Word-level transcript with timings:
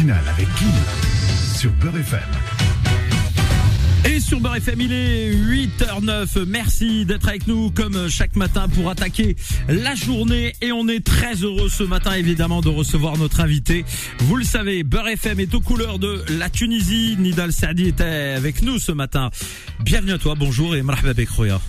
avec 0.00 0.48
sur 1.54 1.70
Beurre 1.72 1.98
FM. 1.98 2.20
Et 4.10 4.20
sur 4.20 4.40
Beurre 4.40 4.56
FM, 4.56 4.80
il 4.80 4.92
est 4.92 5.34
8h09. 5.34 6.46
Merci 6.46 7.04
d'être 7.04 7.28
avec 7.28 7.46
nous 7.46 7.70
comme 7.70 8.08
chaque 8.08 8.34
matin 8.34 8.68
pour 8.68 8.88
attaquer 8.88 9.36
la 9.68 9.94
journée. 9.94 10.54
Et 10.62 10.72
on 10.72 10.88
est 10.88 11.04
très 11.04 11.34
heureux 11.34 11.68
ce 11.68 11.82
matin, 11.82 12.14
évidemment, 12.14 12.62
de 12.62 12.70
recevoir 12.70 13.18
notre 13.18 13.40
invité. 13.40 13.84
Vous 14.20 14.36
le 14.36 14.44
savez, 14.44 14.82
Beurre 14.82 15.08
FM 15.08 15.40
est 15.40 15.54
aux 15.54 15.60
couleurs 15.60 15.98
de 15.98 16.24
la 16.38 16.48
Tunisie. 16.48 17.16
Nidal 17.18 17.52
Saadi 17.52 17.88
était 17.88 18.34
avec 18.34 18.62
nous 18.62 18.78
ce 18.78 18.92
matin. 18.92 19.30
Bienvenue 19.80 20.12
à 20.12 20.18
toi, 20.18 20.34
bonjour 20.38 20.74
et 20.74 20.82
marhaba 20.82 21.10
avec 21.10 21.28
Roya. 21.28 21.60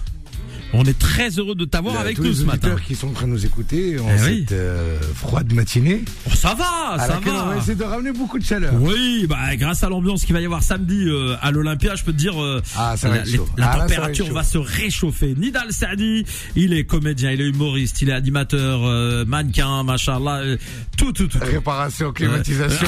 On 0.76 0.84
est 0.86 0.98
très 0.98 1.30
heureux 1.30 1.54
de 1.56 1.66
t'avoir 1.66 2.00
avec 2.00 2.16
tous 2.18 2.24
nous 2.24 2.34
ce 2.34 2.44
matin. 2.44 2.76
qui 2.86 2.96
sont 2.96 3.10
en 3.10 3.12
train 3.12 3.28
de 3.28 3.32
nous 3.34 3.46
écouter 3.46 4.00
en 4.00 4.08
Eh 4.10 4.22
oui. 4.24 4.40
cette 4.48 4.54
euh, 4.54 5.00
froide 5.16 5.54
matinée. 5.54 6.04
Oh, 6.28 6.32
ça 6.36 6.56
va, 6.56 6.94
à 6.94 7.00
ça 7.00 7.08
laquelle 7.16 7.34
on 7.34 7.46
va 7.46 7.54
va. 7.54 7.58
essayer 7.58 7.76
de 7.76 7.84
ramener 7.84 8.12
beaucoup 8.12 8.40
de 8.40 8.44
chaleur. 8.44 8.74
Oui, 8.80 9.28
bah 9.30 9.56
grâce 9.56 9.84
à 9.84 9.90
l'ambiance 9.90 10.26
qu'il 10.26 10.34
va 10.34 10.42
y 10.42 10.46
avoir 10.46 10.64
samedi 10.64 11.06
euh, 11.08 11.36
à 11.42 11.52
l'Olympia, 11.52 11.94
je 11.96 12.04
peux 12.04 12.12
te 12.12 12.18
dire 12.18 12.42
euh, 12.42 12.60
Ah, 12.76 12.96
ça 12.98 13.10
va 13.10 13.18
la, 13.18 13.24
la 13.24 13.28
Ah, 13.32 13.60
là, 13.60 13.68
va 13.68 13.80
température 13.82 14.34
va, 14.34 14.44
se 14.44 14.58
réchauffer. 14.58 15.36
Nidal 15.38 15.72
Saadi, 15.72 16.26
il 16.56 16.74
est 16.74 16.86
comédien, 16.86 17.32
il 17.32 17.42
est 17.42 17.50
humoriste, 17.50 18.02
il 18.02 18.10
est 18.10 18.14
animateur, 18.14 18.82
euh, 18.84 19.26
mannequin, 19.26 19.84
machallah, 19.84 20.38
euh, 20.40 20.58
tout, 20.98 21.12
tout, 21.12 21.28
tout. 21.28 21.38
tout. 21.38 21.46
Réparation, 21.46 22.12
climatisation. 22.12 22.88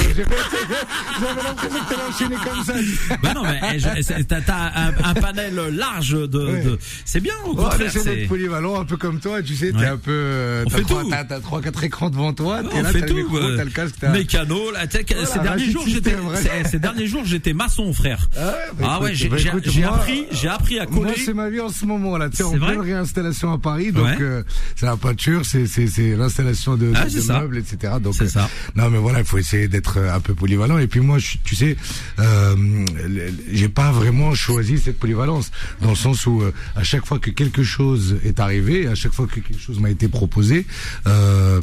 J'avais 1.20 1.42
l'impression 1.42 1.78
que 1.84 1.88
t'allais 1.88 2.08
enchaîner 2.08 2.36
comme 2.44 2.64
ça. 2.64 3.16
bah 3.22 3.32
non, 3.34 3.42
mais 3.44 3.60
eh, 3.96 4.02
c'est- 4.02 4.24
t'as 4.24 4.72
un, 4.74 4.92
un 5.04 5.14
panel 5.14 5.54
large 5.72 6.10
de, 6.28 6.38
Ouais. 6.46 6.62
de- 6.62 6.78
c'est 7.04 7.20
bien 7.20 7.34
au 7.46 7.52
On 7.52 7.54
c'est- 7.90 8.04
d'être 8.04 8.28
polyvalent, 8.28 8.80
un 8.80 8.84
peu 8.84 8.96
comme 8.96 9.20
toi, 9.20 9.42
tu 9.42 9.54
sais, 9.54 9.72
t'es 9.72 9.78
Ouais. 9.78 9.86
un 9.86 9.96
peu, 9.96 10.10
euh, 10.12 10.64
On 10.66 10.70
t'as 10.70 10.76
fait 10.78 10.82
trois, 10.84 11.02
tout. 11.02 11.10
t'as, 11.10 11.24
t'as 11.24 11.40
trois, 11.40 11.60
quatre 11.62 11.84
écrans 11.84 12.10
devant 12.10 12.32
toi, 12.32 12.62
t'es 12.62 12.68
on 12.78 12.82
là, 12.82 12.90
fait 12.92 13.00
t'as 13.00 13.06
tout. 13.06 13.16
le 13.16 13.22
micro, 13.22 13.38
t'as 13.56 13.64
le 13.64 13.70
casque, 13.70 13.94
t'as... 14.00 14.10
Mécano, 14.12 14.70
là, 14.72 14.86
Voilà, 14.90 15.26
ces 15.26 15.38
derniers 15.40 15.70
jours, 15.70 15.84
j'étais, 15.86 16.16
ces, 16.70 16.78
derniers 16.78 17.06
jours, 17.06 17.22
j'étais 17.24 17.52
maçon, 17.52 17.92
frère. 17.92 18.28
Ah 18.36 18.40
ouais, 18.46 18.52
bah 18.78 18.86
Ah 18.88 19.02
ouais, 19.02 19.14
j'ai 19.14 19.28
bah 19.28 19.36
moi, 19.42 19.94
appris, 19.94 20.26
j'ai 20.32 20.48
appris 20.48 20.78
à 20.78 20.86
Moi, 20.86 21.06
coller. 21.06 21.22
c'est 21.24 21.34
ma 21.34 21.48
vie 21.50 21.60
en 21.60 21.68
ce 21.68 21.84
moment 21.84 22.16
là. 22.18 22.28
Tu 22.30 22.36
sais, 22.38 22.42
en 22.44 22.52
pleine 22.52 22.80
réinstallation 22.80 23.52
à 23.52 23.58
Paris, 23.58 23.92
donc 23.92 24.20
euh, 24.20 24.42
c'est 24.74 24.86
la 24.86 24.96
peinture, 24.96 25.44
c'est 25.44 25.66
c'est 25.66 25.86
c'est 25.86 26.16
l'installation 26.16 26.76
de, 26.76 26.92
Ah, 26.94 27.04
de- 27.06 27.10
de 27.20 27.26
meubles, 27.32 27.58
etc. 27.58 27.94
Donc 28.00 28.14
C'est 28.16 28.24
euh, 28.24 28.28
ça. 28.28 28.48
non, 28.74 28.90
mais 28.90 28.98
voilà, 28.98 29.20
il 29.20 29.24
faut 29.24 29.38
essayer 29.38 29.68
d'être 29.68 29.98
un 29.98 30.20
peu 30.20 30.34
polyvalent. 30.34 30.78
Et 30.78 30.86
puis 30.86 31.00
moi, 31.00 31.18
tu 31.44 31.54
sais, 31.54 31.76
j'ai 33.52 33.68
pas 33.68 33.90
vraiment 33.92 34.34
choisi 34.34 34.78
cette 34.78 34.98
polyvalence 34.98 35.50
dans 35.80 35.90
le 35.90 35.96
sens 35.96 36.26
où 36.26 36.42
à 36.74 36.82
chaque 36.82 37.06
fois 37.06 37.18
que 37.18 37.30
quelque 37.30 37.62
chose 37.66 38.16
est 38.24 38.40
arrivé, 38.40 38.86
à 38.86 38.94
chaque 38.94 39.12
fois 39.12 39.26
que 39.26 39.40
quelque 39.40 39.60
chose 39.60 39.78
m'a 39.80 39.90
été 39.90 40.08
proposé. 40.08 40.66
Euh, 41.06 41.60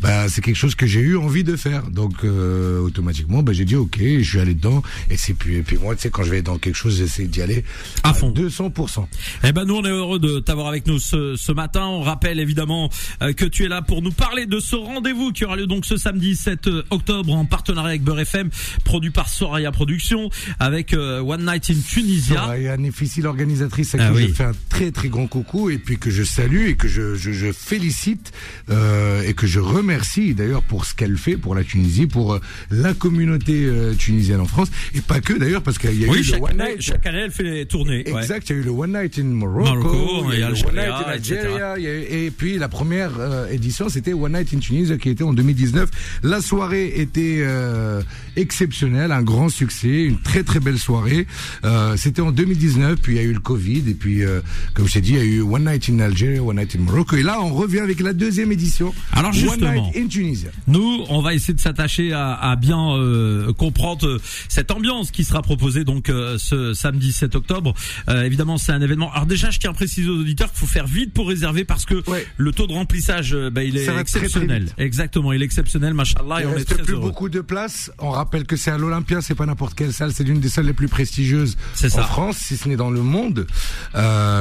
bah, 0.00 0.28
c'est 0.28 0.42
quelque 0.42 0.56
chose 0.56 0.74
que 0.74 0.86
j'ai 0.86 1.00
eu 1.00 1.16
envie 1.16 1.44
de 1.44 1.56
faire. 1.56 1.84
Donc, 1.88 2.12
euh, 2.24 2.80
automatiquement, 2.80 3.42
bah, 3.42 3.52
j'ai 3.54 3.64
dit 3.64 3.76
OK, 3.76 3.98
je 4.00 4.22
suis 4.22 4.38
allé 4.40 4.52
dedans. 4.54 4.82
Et 5.08 5.16
c'est 5.16 5.32
puis, 5.34 5.56
et 5.56 5.62
puis 5.62 5.78
moi, 5.78 5.94
tu 5.94 6.02
sais, 6.02 6.10
quand 6.10 6.24
je 6.24 6.30
vais 6.30 6.42
dans 6.42 6.58
quelque 6.58 6.74
chose, 6.74 6.98
j'essaie 6.98 7.24
d'y 7.24 7.40
aller 7.40 7.64
À 8.02 8.12
fond. 8.12 8.30
200%. 8.32 9.06
Eh 9.44 9.52
ben 9.52 9.64
nous 9.64 9.76
on 9.76 9.84
est 9.84 9.90
heureux 9.90 10.18
de 10.18 10.40
t'avoir 10.40 10.66
avec 10.66 10.86
nous 10.86 10.98
ce, 10.98 11.36
ce 11.36 11.52
matin. 11.52 11.86
On 11.86 12.02
rappelle 12.02 12.38
évidemment 12.40 12.90
euh, 13.22 13.32
que 13.32 13.44
tu 13.46 13.64
es 13.64 13.68
là 13.68 13.80
pour 13.82 14.02
nous 14.02 14.10
parler 14.10 14.44
de 14.46 14.58
ce 14.60 14.76
rendez-vous 14.76 15.32
qui 15.32 15.44
aura 15.44 15.56
lieu 15.56 15.66
donc 15.66 15.86
ce 15.86 15.96
samedi 15.96 16.34
7 16.36 16.68
octobre 16.90 17.32
en 17.32 17.44
partenariat 17.46 17.90
avec 17.90 18.02
Beurre 18.02 18.20
FM, 18.20 18.50
produit 18.84 19.10
par 19.10 19.28
Soraya 19.28 19.70
Productions 19.72 20.28
avec 20.58 20.92
One 20.94 21.46
Night 21.46 21.70
in 21.70 21.76
Tunisia. 21.88 22.40
Soraya 22.40 22.76
Nefissi, 22.76 23.22
l'organisatrice 23.22 23.94
à 23.94 23.98
Ah 24.00 24.08
qui 24.10 24.16
oui. 24.16 24.26
je 24.28 24.34
fais 24.34 24.44
un 24.44 24.52
très 24.68 24.90
très 24.90 25.08
grand 25.08 25.26
coucou 25.44 25.70
et 25.70 25.78
puis 25.78 25.98
que 25.98 26.10
je 26.10 26.22
salue 26.22 26.68
et 26.68 26.74
que 26.74 26.88
je, 26.88 27.14
je, 27.14 27.32
je 27.32 27.52
félicite 27.52 28.32
euh, 28.70 29.22
et 29.22 29.34
que 29.34 29.46
je 29.46 29.60
remercie 29.60 30.34
d'ailleurs 30.34 30.62
pour 30.62 30.84
ce 30.84 30.94
qu'elle 30.94 31.16
fait 31.16 31.36
pour 31.36 31.54
la 31.54 31.64
Tunisie, 31.64 32.06
pour 32.06 32.34
euh, 32.34 32.40
la 32.70 32.94
communauté 32.94 33.64
euh, 33.66 33.94
tunisienne 33.94 34.40
en 34.40 34.46
France 34.46 34.68
et 34.94 35.00
pas 35.00 35.20
que 35.20 35.32
d'ailleurs 35.34 35.62
parce 35.62 35.78
qu'il 35.78 36.00
y 36.00 36.04
a 36.04 36.08
Oui, 36.08 36.20
eu 36.20 36.24
chaque 36.24 36.38
le 36.40 36.44
One 36.46 36.60
année, 36.60 36.70
Night. 36.72 36.82
chaque 36.82 37.06
année 37.06 37.20
elle 37.24 37.30
fait 37.30 37.42
les 37.42 37.66
tournées. 37.66 38.04
ouais. 38.10 38.20
Exact, 38.22 38.48
il 38.50 38.56
y 38.56 38.58
a 38.58 38.62
eu 38.62 38.64
le 38.64 38.70
One 38.70 38.92
Night 38.92 39.18
in 39.18 39.24
Morocco, 39.24 39.74
Morocco, 39.82 40.32
il 40.32 40.38
y 40.40 40.42
a 40.42 40.48
et 40.48 40.52
le 40.52 40.66
One 40.66 40.74
Night 40.74 40.88
in. 40.88 41.10
Algeria, 41.10 41.74
il 41.78 41.84
y 41.84 41.86
a 41.86 41.94
eu- 41.94 42.24
et 42.26 42.30
puis 42.30 42.58
la 42.58 42.68
première 42.68 43.12
euh, 43.18 43.48
édition 43.50 43.88
c'était 43.88 44.12
One 44.12 44.32
Night 44.32 44.52
in 44.54 44.58
Tunis 44.58 44.92
qui 45.00 45.08
était 45.10 45.24
en 45.24 45.32
2019. 45.32 45.90
La 46.22 46.40
soirée 46.40 46.92
était 47.00 47.38
euh, 47.40 48.02
exceptionnelle, 48.36 49.12
un 49.12 49.22
grand 49.22 49.48
succès, 49.48 50.04
une 50.04 50.18
très 50.20 50.42
très 50.42 50.60
belle 50.60 50.78
soirée. 50.78 51.26
Euh, 51.64 51.96
c'était 51.96 52.22
en 52.22 52.32
2019, 52.32 52.98
puis 53.00 53.14
il 53.14 53.16
y 53.16 53.20
a 53.20 53.22
eu 53.22 53.32
le 53.32 53.40
Covid 53.40 53.84
et 53.88 53.94
puis 53.94 54.22
euh, 54.22 54.40
comme 54.74 54.86
je 54.88 54.94
t'ai 54.94 55.00
dit, 55.00 55.12
il 55.12 55.16
y 55.16 55.20
a 55.20 55.24
eu 55.24 55.33
One 55.40 55.64
Night 55.64 55.88
in 55.88 55.98
Algeria, 56.00 56.42
One 56.42 56.56
Night 56.56 56.74
in 56.76 56.80
Morocco 56.80 57.16
et 57.16 57.22
là 57.22 57.40
on 57.40 57.52
revient 57.54 57.80
avec 57.80 58.00
la 58.00 58.12
deuxième 58.12 58.52
édition. 58.52 58.94
Alors, 59.12 59.30
One 59.30 59.36
justement. 59.36 59.72
Night 59.92 59.96
in 59.96 60.06
Tunisia. 60.08 60.50
Nous, 60.66 61.04
on 61.08 61.20
va 61.22 61.34
essayer 61.34 61.54
de 61.54 61.60
s'attacher 61.60 62.12
à, 62.12 62.34
à 62.34 62.56
bien 62.56 62.94
euh, 62.96 63.52
comprendre 63.52 64.06
euh, 64.06 64.20
cette 64.48 64.70
ambiance 64.70 65.10
qui 65.10 65.24
sera 65.24 65.42
proposée 65.42 65.84
donc 65.84 66.08
euh, 66.08 66.36
ce 66.38 66.74
samedi 66.74 67.12
7 67.12 67.34
octobre. 67.34 67.74
Euh, 68.08 68.22
évidemment, 68.24 68.58
c'est 68.58 68.72
un 68.72 68.80
événement. 68.82 69.12
Alors 69.12 69.26
déjà, 69.26 69.50
je 69.50 69.58
tiens 69.58 69.70
à 69.70 69.74
préciser 69.74 70.08
aux 70.08 70.18
auditeurs 70.20 70.50
qu'il 70.50 70.58
faut 70.60 70.66
faire 70.66 70.86
vite 70.86 71.12
pour 71.12 71.28
réserver 71.28 71.64
parce 71.64 71.84
que 71.84 72.02
Ouais. 72.08 72.26
le 72.36 72.52
taux 72.52 72.66
de 72.66 72.72
remplissage, 72.72 73.36
bah, 73.52 73.62
il 73.62 73.76
est 73.76 73.84
très, 73.84 73.92
très 73.92 74.00
exceptionnel. 74.02 74.66
Exactement, 74.78 75.32
il 75.32 75.42
est 75.42 75.44
exceptionnel, 75.44 75.94
machallah, 75.94 76.40
et 76.40 76.42
Il 76.42 76.46
on 76.46 76.50
est 76.52 76.54
reste 76.56 76.68
très 76.74 76.82
plus 76.82 76.94
heureux. 76.94 77.02
beaucoup 77.08 77.28
de 77.28 77.40
places. 77.40 77.90
On 77.98 78.10
rappelle 78.10 78.44
que 78.44 78.56
c'est 78.56 78.70
à 78.70 78.78
l'Olympia, 78.78 79.20
c'est 79.20 79.34
pas 79.34 79.46
n'importe 79.46 79.74
quelle 79.74 79.92
salle, 79.92 80.12
c'est 80.12 80.24
l'une 80.24 80.40
des 80.40 80.48
salles 80.48 80.66
les 80.66 80.72
plus 80.72 80.88
prestigieuses 80.88 81.56
en. 81.84 81.88
France, 82.02 82.36
si 82.38 82.56
ce 82.56 82.68
n'est 82.68 82.76
dans 82.76 82.90
le 82.90 83.02
monde. 83.02 83.46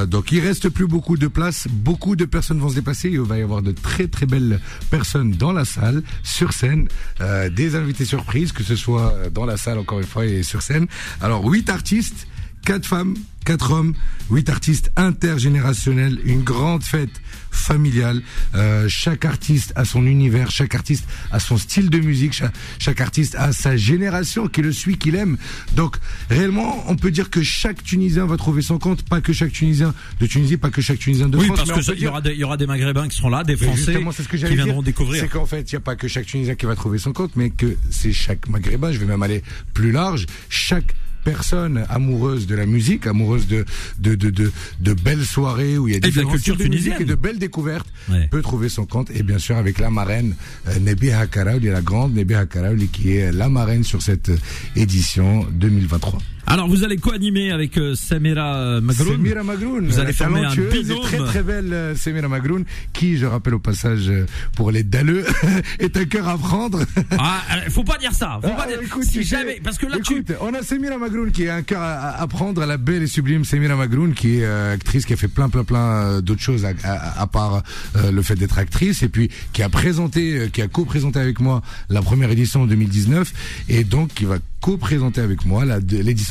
Donc 0.08 0.32
il 0.32 0.40
reste 0.40 0.70
plus 0.74 0.88
beaucoup 0.88 1.18
de 1.18 1.28
places. 1.28 1.68
Beaucoup 1.70 2.16
de 2.16 2.26
personnes 2.26 2.60
vont 2.60 2.70
se 2.70 2.76
déplacer. 2.76 3.10
Il 3.10 3.22
va 3.22 3.38
y 3.38 3.42
avoir 3.42 3.62
de 3.62 3.72
très 3.72 4.08
très 4.08 4.26
belles 4.26 4.60
personnes 4.90 5.32
dans 5.32 5.52
la 5.52 5.66
salle, 5.66 6.04
sur 6.24 6.54
scène, 6.54 6.88
euh, 7.22 7.50
des 7.50 7.76
invités 7.76 8.06
surprises, 8.06 8.52
que 8.52 8.64
ce 8.64 8.76
soit 8.76 9.30
dans 9.34 9.46
la 9.46 9.58
salle 9.58 9.78
encore 9.78 10.00
une 10.00 10.08
fois 10.08 10.26
et 10.26 10.44
sur 10.44 10.62
scène. 10.62 10.88
Alors 11.22 11.46
huit 11.46 11.70
artistes, 11.70 12.28
quatre 12.66 12.86
femmes, 12.86 13.16
quatre 13.46 13.72
hommes, 13.72 13.94
huit 14.32 14.50
artistes 14.50 14.92
intergénérationnels, 14.96 16.20
une 16.24 16.44
grande 16.44 16.84
fête 16.84 17.10
familiale. 17.52 18.22
Euh, 18.56 18.88
chaque 18.88 19.26
artiste 19.26 19.74
a 19.76 19.84
son 19.86 20.06
univers, 20.06 20.50
chaque 20.50 20.74
artiste 20.76 21.06
a 21.32 21.40
son 21.40 21.58
style 21.58 21.90
de 21.90 22.00
musique, 22.00 22.34
chaque, 22.34 22.54
chaque 22.80 23.02
artiste 23.02 23.36
a 23.36 23.52
sa 23.52 23.76
génération 23.76 24.48
qui 24.48 24.62
le 24.62 24.72
suit, 24.72 24.98
qu'il 24.98 25.16
aime. 25.16 25.38
Donc 25.76 25.98
réellement, 26.30 26.84
on 26.88 26.96
peut 26.96 27.12
dire 27.12 27.30
que 27.30 27.44
chaque 27.44 27.84
Tunisien 27.84 28.26
va 28.26 28.38
trouver 28.38 28.62
son 28.62 28.80
compte, 28.80 29.04
pas 29.08 29.20
que 29.22 29.34
chaque 29.34 29.52
Tunisien 29.52 29.94
de 30.20 30.26
Tunisie, 30.26 30.58
pas 30.58 30.70
que 30.70 30.82
chaque 30.82 31.00
Tunisien 31.00 31.28
de 31.30 31.38
Oui, 31.38 31.46
France. 31.48 31.58
parce 31.60 31.70
mais 31.70 31.76
que 31.76 31.80
on 31.80 31.84
ça, 31.84 31.92
peut 31.92 31.98
il 31.98 32.00
y 32.00 32.04
dire- 32.04 32.12
aura 32.12 32.22
des, 32.22 32.34
y 32.34 32.44
aura 32.44 32.58
des 32.58 32.68
Maghrébins 32.68 33.08
qui 33.10 33.18
seront 33.18 33.30
là, 33.30 33.44
des 33.44 33.58
Français 33.58 33.94
ce 33.94 34.28
que 34.28 34.38
qui 34.38 34.56
viendront 34.56 34.76
dire. 34.76 34.84
découvrir. 34.84 35.22
C'est 35.22 35.30
qu'en 35.30 35.46
fait, 35.46 35.70
il 35.72 35.76
n'y 35.76 35.78
a 35.78 35.82
pas 35.82 35.96
que 35.96 36.08
chaque 36.08 36.26
Tunisien 36.28 36.56
qui 36.56 36.66
va 36.66 36.76
trouver 36.76 36.98
son 36.98 37.12
compte, 37.14 37.32
mais 37.36 37.50
que 37.50 37.76
c'est 37.90 38.14
chaque 38.14 38.48
Maghrébin, 38.48 38.92
je 38.94 39.00
vais 39.00 39.06
même 39.06 39.22
aller 39.24 39.44
plus 39.74 39.92
large, 39.92 40.26
chaque 40.50 40.96
personne 41.24 41.86
amoureuse 41.90 42.48
de 42.48 42.56
la 42.56 42.66
musique, 42.66 43.08
amoureuse 43.08 43.48
de 43.48 43.66
de 44.00 44.16
de 44.16 44.30
de, 44.30 44.52
de 44.80 44.94
belles 44.94 45.26
soirées 45.26 45.78
où 45.78 45.88
il 45.88 45.94
y 45.94 45.98
a 45.98 46.00
de 46.00 46.06
la 46.06 46.12
différents 46.12 46.32
culture 46.32 46.56
de 46.58 46.64
musique 46.64 46.72
tunisienne. 46.96 47.02
et 47.02 47.06
de 47.06 47.16
belles 47.16 47.40
découvertes, 47.40 47.88
Ouais. 48.10 48.28
peut 48.30 48.42
trouver 48.42 48.70
son 48.70 48.86
compte 48.86 49.10
et 49.12 49.24
bien 49.24 49.38
sûr 49.40 49.56
avec 49.58 49.80
la 49.80 49.90
marraine 49.90 50.36
euh, 50.68 50.80
Nebiha 50.80 51.28
Karaouli, 51.28 51.68
la 51.68 51.82
grande 51.82 52.14
Nebiha 52.14 52.46
Karaouli 52.46 52.88
qui 52.90 53.16
est 53.16 53.32
la 53.32 53.50
marraine 53.50 53.84
sur 53.84 54.02
cette 54.02 54.30
euh, 54.30 54.38
édition 54.76 55.46
2023. 55.52 56.20
Alors, 56.46 56.68
vous 56.68 56.84
allez 56.84 56.98
co-animer 56.98 57.52
avec 57.52 57.78
euh, 57.78 57.96
Samira 57.96 58.56
euh, 58.58 58.82
Magroun. 58.82 59.16
Semira 59.16 59.44
Magroun, 59.44 59.88
Vous 59.88 60.00
allez 60.00 60.14
former 60.14 60.42
un 60.46 60.54
binôme. 60.54 61.02
très 61.02 61.18
très 61.18 61.42
belle 61.42 61.72
euh, 61.74 61.96
Semira 61.96 62.28
Magroun, 62.28 62.66
qui, 62.92 63.18
je 63.18 63.26
rappelle 63.26 63.54
au 63.56 63.60
passage, 63.60 64.12
pour 64.56 64.70
les 64.70 64.84
dalleux, 64.84 65.26
est 65.80 65.96
un 65.98 66.06
cœur 66.06 66.28
à 66.28 66.38
prendre. 66.38 66.82
Ah, 67.18 67.42
faut 67.70 67.84
pas 67.84 67.98
dire 67.98 68.12
ça. 68.14 68.40
Faut 68.42 68.50
pas 68.50 68.66
Ah, 68.66 68.68
dire. 68.68 68.80
écoute, 68.84 69.04
si 69.04 69.20
tu 69.20 69.24
sais, 69.24 69.38
jamais, 69.38 69.62
parce 69.64 69.78
que 69.78 69.86
là, 69.88 69.98
tu, 70.04 70.18
écoute, 70.20 70.34
on 70.42 70.54
a 70.54 70.62
Semira 70.62 70.98
Magroun 70.98 71.32
qui 71.32 71.48
a 71.48 71.56
un 71.56 71.62
cœur 71.64 71.82
à, 71.82 72.22
à- 72.22 72.28
prendre, 72.28 72.66
la 72.66 72.78
belle 72.78 73.04
et 73.04 73.08
sublime 73.08 73.46
Semira 73.46 73.76
Magroun 73.76 74.14
qui 74.14 74.40
est 74.40 74.46
euh, 74.46 74.74
actrice, 74.74 75.06
qui 75.06 75.14
a 75.14 75.18
fait 75.18 75.28
plein 75.28 75.50
plein 75.50 75.64
plein 75.64 76.20
d'autres 76.22 76.42
choses 76.42 76.66
à, 76.66 76.72
à- 76.84 77.22
à 77.22 77.28
part 77.28 77.64
euh, 77.96 78.12
le 78.12 78.22
fait 78.22 78.36
d'être 78.36 78.58
actrice 78.60 79.02
et 79.04 79.10
puis 79.10 79.30
qui 79.54 79.64
a 79.64 79.70
présenté, 79.70 80.50
qui 80.52 80.62
a 80.62 80.68
co-présenté 80.68 81.20
avec 81.20 81.40
moi 81.40 81.62
la 81.90 82.02
première 82.02 82.30
édition 82.32 82.64
en 82.64 82.66
2019 82.66 83.32
et 83.70 83.84
donc 83.84 84.10
qui 84.14 84.26
va 84.26 84.38
co-présenter 84.62 85.22
avec 85.22 85.46
moi 85.46 85.64
la- 85.66 85.80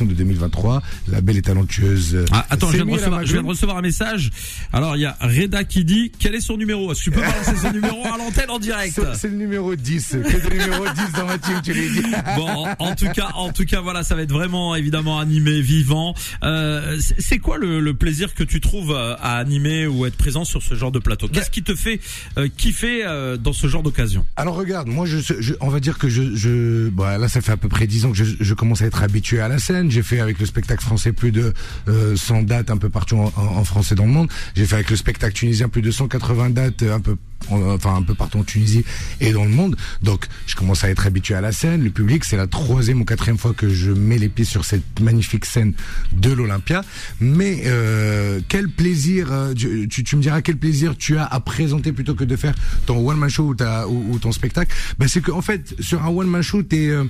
de- 0.05 0.13
l'édition 0.13 0.25
de 0.25 0.33
2023, 0.33 0.83
la 1.09 1.21
belle 1.21 1.37
et 1.39 1.43
talentueuse. 1.43 2.25
Ah, 2.33 2.47
attends, 2.51 2.69
je 2.71 2.77
viens, 2.77 2.85
de 2.87 2.91
recevoir, 2.91 3.21
je 3.21 3.25
viens 3.27 3.33
de 3.35 3.37
Magroun. 3.39 3.51
recevoir 3.51 3.77
un 3.79 3.83
message. 3.83 4.31
Alors, 4.73 4.97
il 4.97 5.01
y 5.01 5.07
a 5.07 5.17
Reda 5.21 5.65
qui 5.65 5.85
dit 5.85 6.13
quel 6.19 6.35
est 6.35 6.41
son 6.41 6.57
numéro? 6.57 6.93
Est-ce 6.93 7.01
que 7.01 7.05
tu 7.05 7.11
peux 7.11 7.21
balancer 7.21 7.57
son 7.61 7.73
numéro 7.73 8.05
à 8.05 8.17
l'antenne 8.19 8.51
en 8.51 8.59
direct? 8.59 9.01
C'est 9.15 9.29
le 9.29 9.37
numéro 9.37 9.75
10. 9.75 10.09
Que 10.11 10.17
de 10.49 10.51
numéro 10.53 10.85
10 10.85 11.13
dans 11.17 11.27
ma 11.27 11.39
team, 11.39 11.61
tu 11.65 11.73
l'as 11.73 11.81
dit. 11.89 12.03
Bon, 12.37 12.67
en 12.79 12.95
tout 12.95 13.09
cas, 13.15 13.31
en 13.35 13.53
tout 13.53 13.65
cas, 13.65 13.81
voilà, 13.81 14.03
ça 14.05 14.15
va 14.15 14.23
être 14.23 14.33
vraiment 14.33 14.75
évidemment 14.75 15.19
animé, 15.19 15.61
vivant. 15.61 16.15
Euh, 16.43 16.99
c'est 17.19 17.39
quoi 17.39 17.59
le, 17.59 17.81
le 17.81 17.95
plaisir 17.95 18.35
que 18.35 18.43
tu 18.45 18.61
trouves 18.61 18.93
euh, 18.93 19.15
à 19.21 19.37
animer 19.39 19.87
ou 19.87 20.07
être 20.07 20.17
présent 20.17 20.45
sur 20.45 20.63
ce 20.63 20.75
genre 20.75 20.93
de 20.93 20.99
plateau? 20.99 21.29
Qu'est-ce 21.29 21.51
qui 21.51 21.63
te 21.63 21.75
fait 21.75 22.01
euh, 22.39 22.49
kiffer 22.57 23.05
euh, 23.05 23.37
dans 23.37 23.53
ce 23.53 23.67
genre 23.67 23.83
d'occasion? 23.83 24.25
Alors 24.37 24.55
regarde, 24.57 24.89
moi 24.89 25.07
je, 25.07 25.19
je- 25.19 25.55
on 25.61 25.69
va 25.69 25.81
dire 25.81 25.99
que 25.99 26.09
je, 26.09 26.35
je 26.35 26.89
bah, 26.91 27.19
là 27.19 27.29
ça 27.29 27.41
fait 27.41 27.53
à 27.53 27.57
peu 27.57 27.69
près 27.69 27.87
10 27.87 28.07
ans 28.07 28.11
que 28.13 28.17
je, 28.17 28.25
je 28.41 28.55
commence 28.55 28.83
à 28.83 28.87
être 28.87 29.03
habitué 29.03 29.41
à 29.41 29.49
la 29.49 29.59
scène. 29.59 29.91
J'ai 29.93 30.03
fait 30.03 30.21
avec 30.21 30.39
le 30.39 30.47
spectacle 30.47 30.83
français 30.83 31.13
plus 31.13 31.33
de 31.33 31.53
euh, 31.89 32.17
100 32.17 32.45
dates 32.45 32.71
un 32.71 32.79
peu 32.79 32.89
partout 32.89 33.17
en, 33.17 33.33
en- 33.37 33.65
France 33.65 33.93
et 33.93 33.95
dans 33.95 34.07
le 34.07 34.11
monde. 34.11 34.29
J'ai 34.57 34.65
fait 34.65 34.77
avec 34.77 34.91
le 34.91 34.97
spectacle 34.97 35.35
tunisien 35.35 35.69
plus 35.69 35.83
de 35.83 35.91
180 35.91 36.51
dates 36.51 36.83
euh, 36.83 36.95
un 36.95 37.01
peu 37.01 37.17
enfin 37.51 37.97
un 37.97 38.03
peu 38.03 38.15
partout 38.15 38.39
en 38.39 38.45
Tunisie 38.45 38.85
et 39.21 39.33
dans 39.33 39.45
le 39.45 39.51
monde. 39.51 39.77
Donc 40.03 40.27
je 40.47 40.55
commence 40.55 40.85
à 40.85 40.91
être 40.91 41.07
habitué 41.07 41.35
à 41.35 41.41
la 41.41 41.53
scène, 41.53 41.83
le 41.83 41.91
public. 41.91 42.25
C'est 42.25 42.37
la 42.37 42.47
troisième 42.47 43.01
ou 43.01 43.05
quatrième 43.05 43.39
fois 43.39 43.53
que 43.53 43.69
je 43.69 43.91
mets 43.91 44.19
les 44.19 44.29
pieds 44.29 44.45
sur 44.45 44.65
cette 44.65 45.01
magnifique 45.01 45.45
scène 45.45 45.75
de 46.13 46.33
l'Olympia. 46.33 46.83
Mais 47.21 47.63
euh, 47.67 48.41
quel 48.49 48.69
plaisir, 48.69 49.29
euh, 49.33 49.55
tu, 49.55 50.17
me 50.17 50.23
diras 50.23 50.41
quel 50.43 50.57
plaisir 50.57 50.97
tu 50.97 51.19
as 51.19 51.25
à 51.25 51.41
présenter 51.41 51.93
plutôt 51.93 52.15
que 52.15 52.25
de 52.25 52.37
faire 52.37 52.55
ton 52.87 53.07
one 53.09 53.19
man 53.19 53.31
show 53.31 53.55
ou, 53.89 54.19
ton 54.19 54.33
spectacle. 54.33 54.75
Ben 54.99 55.09
c'est 55.09 55.21
qu'en 55.21 55.43
fait 55.43 55.75
sur 55.81 56.03
un 56.05 56.09
one 56.09 56.29
man 56.29 56.43
show 56.43 56.63
t'es 56.63 56.89
euh, 56.89 57.05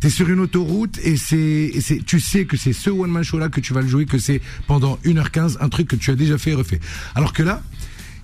t'es 0.00 0.10
sur 0.10 0.28
une 0.28 0.40
autoroute 0.40 0.98
et 1.02 1.16
c'est, 1.16 1.72
tu 2.06 2.20
sais 2.20 2.44
que 2.46 2.56
c'est 2.56 2.72
ce 2.72 2.90
one 2.90 3.10
man 3.10 3.22
show 3.22 3.38
là 3.38 3.48
que 3.48 3.60
tu 3.60 3.72
vas 3.72 3.82
le 3.82 3.88
jouer, 3.88 4.06
que 4.06 4.18
c'est 4.18 4.40
pendant 4.66 4.98
1h15 5.04 5.58
un 5.60 5.68
truc 5.68 5.88
que 5.88 5.96
tu 5.96 6.10
as 6.10 6.16
déjà 6.16 6.38
fait 6.38 6.50
et 6.50 6.54
refait. 6.54 6.80
Alors 7.14 7.32
que 7.32 7.42
là, 7.42 7.62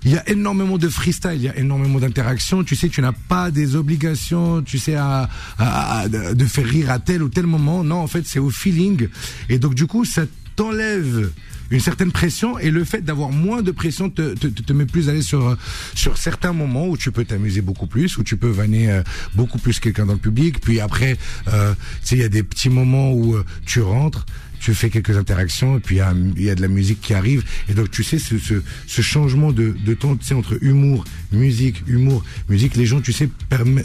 il 0.03 0.11
y 0.11 0.17
a 0.17 0.29
énormément 0.29 0.77
de 0.77 0.87
freestyle, 0.87 1.33
il 1.35 1.41
y 1.41 1.49
a 1.49 1.57
énormément 1.57 1.99
d'interactions. 1.99 2.63
Tu 2.63 2.75
sais, 2.75 2.87
tu 2.87 3.01
n'as 3.01 3.11
pas 3.11 3.51
des 3.51 3.75
obligations, 3.75 4.61
tu 4.61 4.79
sais, 4.79 4.95
à, 4.95 5.27
à, 5.57 6.07
de 6.07 6.45
faire 6.45 6.65
rire 6.65 6.91
à 6.91 6.99
tel 6.99 7.23
ou 7.23 7.29
tel 7.29 7.45
moment. 7.45 7.83
Non, 7.83 7.97
en 7.97 8.07
fait, 8.07 8.25
c'est 8.25 8.39
au 8.39 8.49
feeling. 8.49 9.09
Et 9.49 9.59
donc, 9.59 9.73
du 9.73 9.85
coup, 9.87 10.05
ça 10.05 10.23
t'enlève 10.57 11.31
une 11.69 11.79
certaine 11.79 12.11
pression 12.11 12.57
et 12.59 12.71
le 12.71 12.83
fait 12.83 13.01
d'avoir 13.01 13.29
moins 13.29 13.61
de 13.61 13.71
pression 13.71 14.09
te, 14.09 14.33
te, 14.33 14.47
te 14.47 14.73
met 14.73 14.85
plus 14.85 15.09
à 15.09 15.13
l'aise 15.13 15.25
sur 15.25 15.55
sur 15.95 16.17
certains 16.17 16.53
moments 16.53 16.87
où 16.87 16.97
tu 16.97 17.11
peux 17.11 17.25
t'amuser 17.25 17.61
beaucoup 17.61 17.87
plus, 17.87 18.17
où 18.17 18.23
tu 18.23 18.37
peux 18.37 18.49
vanner 18.49 18.89
euh, 18.89 19.03
beaucoup 19.35 19.59
plus 19.59 19.79
quelqu'un 19.79 20.05
dans 20.05 20.13
le 20.13 20.19
public. 20.19 20.59
Puis 20.59 20.79
après, 20.79 21.17
euh, 21.53 21.73
tu 21.73 21.79
sais, 22.03 22.15
il 22.15 22.21
y 22.21 22.25
a 22.25 22.29
des 22.29 22.43
petits 22.43 22.69
moments 22.69 23.11
où 23.13 23.35
euh, 23.35 23.45
tu 23.65 23.81
rentres 23.81 24.25
tu 24.59 24.73
fais 24.73 24.89
quelques 24.89 25.15
interactions 25.15 25.77
et 25.77 25.79
puis 25.79 25.97
il 26.35 26.43
y 26.43 26.49
a, 26.49 26.55
de 26.55 26.61
la 26.63 26.67
musique 26.67 26.99
qui 26.99 27.13
arrive 27.13 27.43
et 27.69 27.75
donc 27.75 27.91
tu 27.91 28.03
sais 28.03 28.17
ce, 28.17 28.39
ce, 28.39 28.55
ce 28.87 29.01
changement 29.03 29.51
de, 29.51 29.69
de 29.85 29.93
temps 29.93 30.15
tu 30.15 30.25
sais 30.25 30.33
entre 30.33 30.57
humour 30.63 31.03
musique 31.31 31.83
humour 31.85 32.25
musique 32.49 32.75
les 32.75 32.87
gens 32.87 32.99
tu 32.99 33.13
sais 33.13 33.29
permet, 33.49 33.83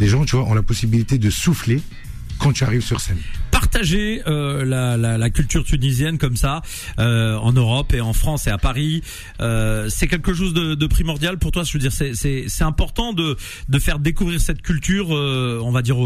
les 0.00 0.08
gens 0.08 0.24
tu 0.24 0.36
vois 0.36 0.46
ont 0.46 0.54
la 0.54 0.62
possibilité 0.62 1.18
de 1.18 1.28
souffler 1.28 1.82
quand 2.38 2.52
tu 2.52 2.64
arrives 2.64 2.84
sur 2.84 3.00
scène 3.00 3.18
partager 3.68 4.22
euh, 4.26 4.64
la, 4.64 4.96
la, 4.96 5.18
la, 5.18 5.30
culture 5.30 5.64
tunisienne 5.64 6.16
comme 6.16 6.36
ça 6.36 6.62
euh, 6.98 7.36
en 7.36 7.52
Europe 7.52 7.92
et 7.92 8.00
en 8.00 8.12
France 8.12 8.46
et 8.46 8.50
à 8.50 8.56
Paris. 8.56 9.02
Euh, 9.40 9.88
c'est 9.90 10.06
quelque 10.06 10.32
chose 10.32 10.54
de, 10.54 10.74
de, 10.74 10.86
primordial 10.86 11.38
pour 11.38 11.50
toi. 11.50 11.64
Je 11.64 11.72
veux 11.72 11.78
dire, 11.78 11.92
c'est 11.92 12.62
important 12.62 13.12
de, 13.12 13.36
de 13.68 13.78
faire 13.78 13.98
découvrir 13.98 14.40
cette 14.40 14.62
culture, 14.62 15.14
euh, 15.14 15.60
on 15.62 15.70
va 15.70 15.82
dire 15.82 15.98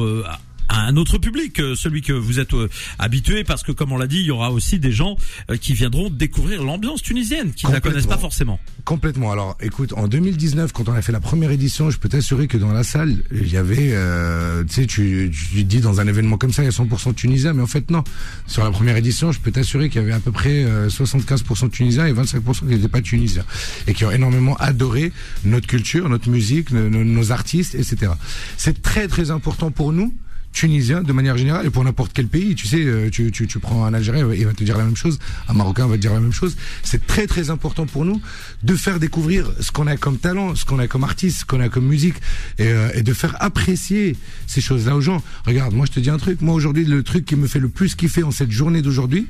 un 0.81 0.97
autre 0.97 1.19
public, 1.19 1.61
euh, 1.61 1.75
celui 1.75 2.03
que 2.03 2.13
vous 2.13 2.41
êtes 2.41 2.55
euh, 2.55 2.69
habitué, 2.99 3.45
parce 3.45 3.63
que 3.63 3.73
comme 3.73 3.93
on 3.93 3.99
l'a 3.99 4.07
dit, 4.07 4.21
il 4.21 4.27
y 4.27 4.31
aura 4.31 4.51
aussi 4.51 4.79
des 4.79 4.93
gens 4.93 5.17
euh, 5.51 5.57
qui 5.57 5.73
viendront 5.75 6.11
découvrir 6.11 6.63
l'ambiance 6.63 7.03
tunisienne, 7.03 7.53
qui 7.53 7.67
ne 7.67 7.73
la 7.73 7.81
connaissent 7.81 8.07
pas 8.07 8.19
forcément. 8.19 8.59
Complètement. 8.85 9.33
Alors, 9.33 9.57
écoute, 9.61 9.93
en 9.97 10.09
2019, 10.09 10.73
quand 10.73 10.89
on 10.89 10.93
a 10.93 11.03
fait 11.03 11.13
la 11.13 11.21
première 11.21 11.51
édition, 11.51 11.91
je 11.91 11.99
peux 11.99 12.09
t'assurer 12.09 12.49
que 12.49 12.57
dans 12.59 12.73
la 12.73 12.85
salle, 12.85 13.17
il 13.33 13.49
y 13.49 13.57
avait, 13.57 13.91
euh, 13.93 14.65
tu 14.65 14.75
sais, 14.75 14.87
tu, 14.87 15.31
tu 15.33 15.65
dis 15.65 15.81
dans 15.81 16.01
un 16.01 16.07
événement 16.07 16.37
comme 16.39 16.53
ça, 16.53 16.63
il 16.63 16.67
y 16.67 16.69
a 16.69 16.73
100% 16.73 17.15
tunisiens, 17.15 17.53
mais 17.53 17.63
en 17.63 17.67
fait 17.67 17.91
non. 17.91 18.05
Sur 18.47 18.65
la 18.65 18.71
première 18.71 18.97
édition, 18.97 19.33
je 19.33 19.41
peux 19.41 19.51
t'assurer 19.51 19.89
qu'il 19.89 20.01
y 20.01 20.05
avait 20.05 20.13
à 20.13 20.21
peu 20.21 20.33
près 20.33 20.65
75% 20.89 21.71
tunisiens 21.71 22.07
et 22.07 22.13
25% 22.13 22.61
qui 22.61 22.65
n'étaient 22.67 22.89
pas 22.89 23.03
tunisiens, 23.03 23.45
et 23.87 23.95
qui 23.95 24.05
ont 24.05 24.11
énormément 24.11 24.57
adoré 24.57 25.13
notre 25.45 25.67
culture, 25.67 26.09
notre 26.09 26.29
musique, 26.29 26.71
nos 26.71 27.33
artistes, 27.33 27.75
etc. 27.75 28.13
C'est 28.57 28.83
très 28.83 29.09
très 29.09 29.31
important 29.31 29.71
pour 29.71 29.93
nous 29.93 30.13
tunisien 30.52 31.02
de 31.02 31.12
manière 31.12 31.37
générale 31.37 31.66
et 31.66 31.70
pour 31.70 31.84
n'importe 31.84 32.12
quel 32.12 32.28
pays. 32.28 32.54
Tu 32.54 32.66
sais, 32.66 32.84
euh, 32.84 33.10
tu, 33.10 33.31
tu, 33.31 33.46
tu 33.46 33.58
prends 33.58 33.84
un 33.84 33.94
Algérien, 33.94 34.28
il 34.32 34.46
va 34.46 34.52
te 34.52 34.64
dire 34.64 34.76
la 34.78 34.84
même 34.84 34.96
chose, 34.96 35.19
un 35.49 35.54
Marocain 35.54 35.87
va 35.87 35.96
te 35.96 36.00
dire 36.00 36.12
la 36.12 36.20
même 36.20 36.32
chose. 36.32 36.56
C'est 36.82 37.06
très 37.06 37.26
très 37.26 37.50
important 37.50 37.87
pour 37.87 38.04
nous 38.04 38.20
de 38.62 38.75
faire 38.75 39.00
découvrir 39.00 39.50
ce 39.60 39.72
qu'on 39.72 39.87
a 39.87 39.96
comme 39.96 40.19
talent, 40.19 40.54
ce 40.54 40.64
qu'on 40.64 40.78
a 40.78 40.87
comme 40.87 41.04
artiste, 41.04 41.40
ce 41.40 41.44
qu'on 41.44 41.60
a 41.60 41.69
comme 41.69 41.87
musique 41.87 42.16
et, 42.58 42.69
euh, 42.69 42.90
et 42.94 43.02
de 43.02 43.12
faire 43.14 43.37
apprécier 43.40 44.16
ces 44.46 44.60
choses-là 44.60 44.96
aux 44.96 45.00
gens. 45.00 45.22
Regarde, 45.46 45.75
moi 45.75 45.87
je 45.87 45.93
te 45.93 46.00
dis 46.00 46.10
un 46.10 46.19
truc, 46.19 46.40
moi 46.40 46.54
aujourd'hui 46.54 46.84
le 46.84 47.02
truc 47.02 47.25
qui 47.25 47.37
me 47.37 47.46
fait 47.46 47.60
le 47.60 47.69
plus 47.69 47.94
kiffer 47.94 48.22
en 48.22 48.31
cette 48.31 48.50
journée 48.50 48.82
d'aujourd'hui, 48.82 49.26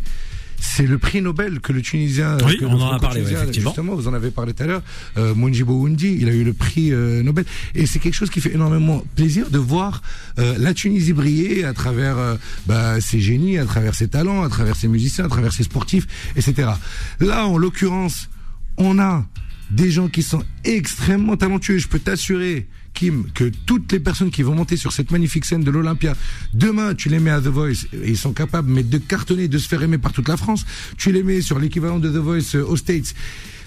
c'est 0.62 0.86
le 0.86 0.96
prix 0.96 1.20
Nobel 1.20 1.60
que 1.60 1.72
le 1.72 1.82
Tunisien. 1.82 2.38
Oui, 2.46 2.56
on 2.62 2.80
en 2.80 2.92
a 2.92 3.00
parlé, 3.00 3.20
effectivement. 3.20 3.70
Justement, 3.70 3.94
vous 3.96 4.06
en 4.06 4.14
avez 4.14 4.30
parlé 4.30 4.54
tout 4.54 4.62
à 4.62 4.66
l'heure. 4.66 4.82
Euh, 5.18 5.34
il 5.34 6.28
a 6.28 6.32
eu 6.32 6.44
le 6.44 6.52
prix 6.52 6.92
euh, 6.92 7.22
Nobel. 7.22 7.44
Et 7.74 7.84
c'est 7.84 7.98
quelque 7.98 8.14
chose 8.14 8.30
qui 8.30 8.40
fait 8.40 8.54
énormément 8.54 9.02
plaisir 9.16 9.50
de 9.50 9.58
voir 9.58 10.02
euh, 10.38 10.54
la 10.58 10.72
Tunisie 10.72 11.12
briller 11.12 11.64
à 11.64 11.72
travers 11.72 12.16
euh, 12.16 12.36
bah, 12.66 13.00
ses 13.00 13.18
génies, 13.18 13.58
à 13.58 13.64
travers 13.64 13.96
ses 13.96 14.06
talents, 14.06 14.44
à 14.44 14.48
travers 14.48 14.76
ses 14.76 14.86
musiciens, 14.86 15.24
à 15.24 15.28
travers 15.28 15.52
ses 15.52 15.64
sportifs, 15.64 16.06
etc. 16.36 16.70
Là, 17.18 17.46
en 17.46 17.58
l'occurrence, 17.58 18.30
on 18.76 19.00
a 19.00 19.26
des 19.72 19.90
gens 19.90 20.08
qui 20.08 20.22
sont 20.22 20.44
extrêmement 20.64 21.36
talentueux. 21.36 21.78
Je 21.78 21.88
peux 21.88 21.98
t'assurer 21.98 22.68
Kim, 22.94 23.26
que 23.34 23.50
toutes 23.66 23.90
les 23.92 24.00
personnes 24.00 24.30
qui 24.30 24.42
vont 24.42 24.54
monter 24.54 24.76
sur 24.76 24.92
cette 24.92 25.10
magnifique 25.10 25.44
scène 25.44 25.64
de 25.64 25.70
l'Olympia, 25.70 26.14
demain, 26.52 26.94
tu 26.94 27.08
les 27.08 27.18
mets 27.18 27.30
à 27.30 27.40
The 27.40 27.46
Voice, 27.46 27.86
ils 28.04 28.18
sont 28.18 28.32
capables 28.32 28.70
mais 28.70 28.82
de 28.82 28.98
cartonner, 28.98 29.48
de 29.48 29.58
se 29.58 29.68
faire 29.68 29.82
aimer 29.82 29.98
par 29.98 30.12
toute 30.12 30.28
la 30.28 30.36
France. 30.36 30.66
Tu 30.98 31.10
les 31.10 31.22
mets 31.22 31.40
sur 31.40 31.58
l'équivalent 31.58 31.98
de 31.98 32.10
The 32.10 32.16
Voice 32.16 32.54
euh, 32.54 32.64
aux 32.64 32.76
States. 32.76 33.14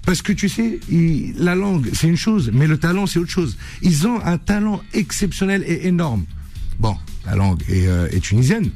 Parce 0.05 0.21
que 0.21 0.31
tu 0.31 0.49
sais, 0.49 0.79
la 1.35 1.55
langue, 1.55 1.89
c'est 1.93 2.07
une 2.07 2.17
chose, 2.17 2.51
mais 2.53 2.67
le 2.67 2.77
talent, 2.77 3.07
c'est 3.07 3.17
autre 3.17 3.31
chose. 3.31 3.57
Ils 3.81 4.05
ont 4.05 4.23
un 4.23 4.37
talent 4.37 4.83
exceptionnel 4.93 5.63
et 5.65 5.87
énorme. 5.87 6.25
Bon, 6.79 6.95
la 7.25 7.35
langue 7.35 7.63
est, 7.67 7.87
euh, 7.87 8.07
est 8.11 8.19
tunisienne, 8.19 8.69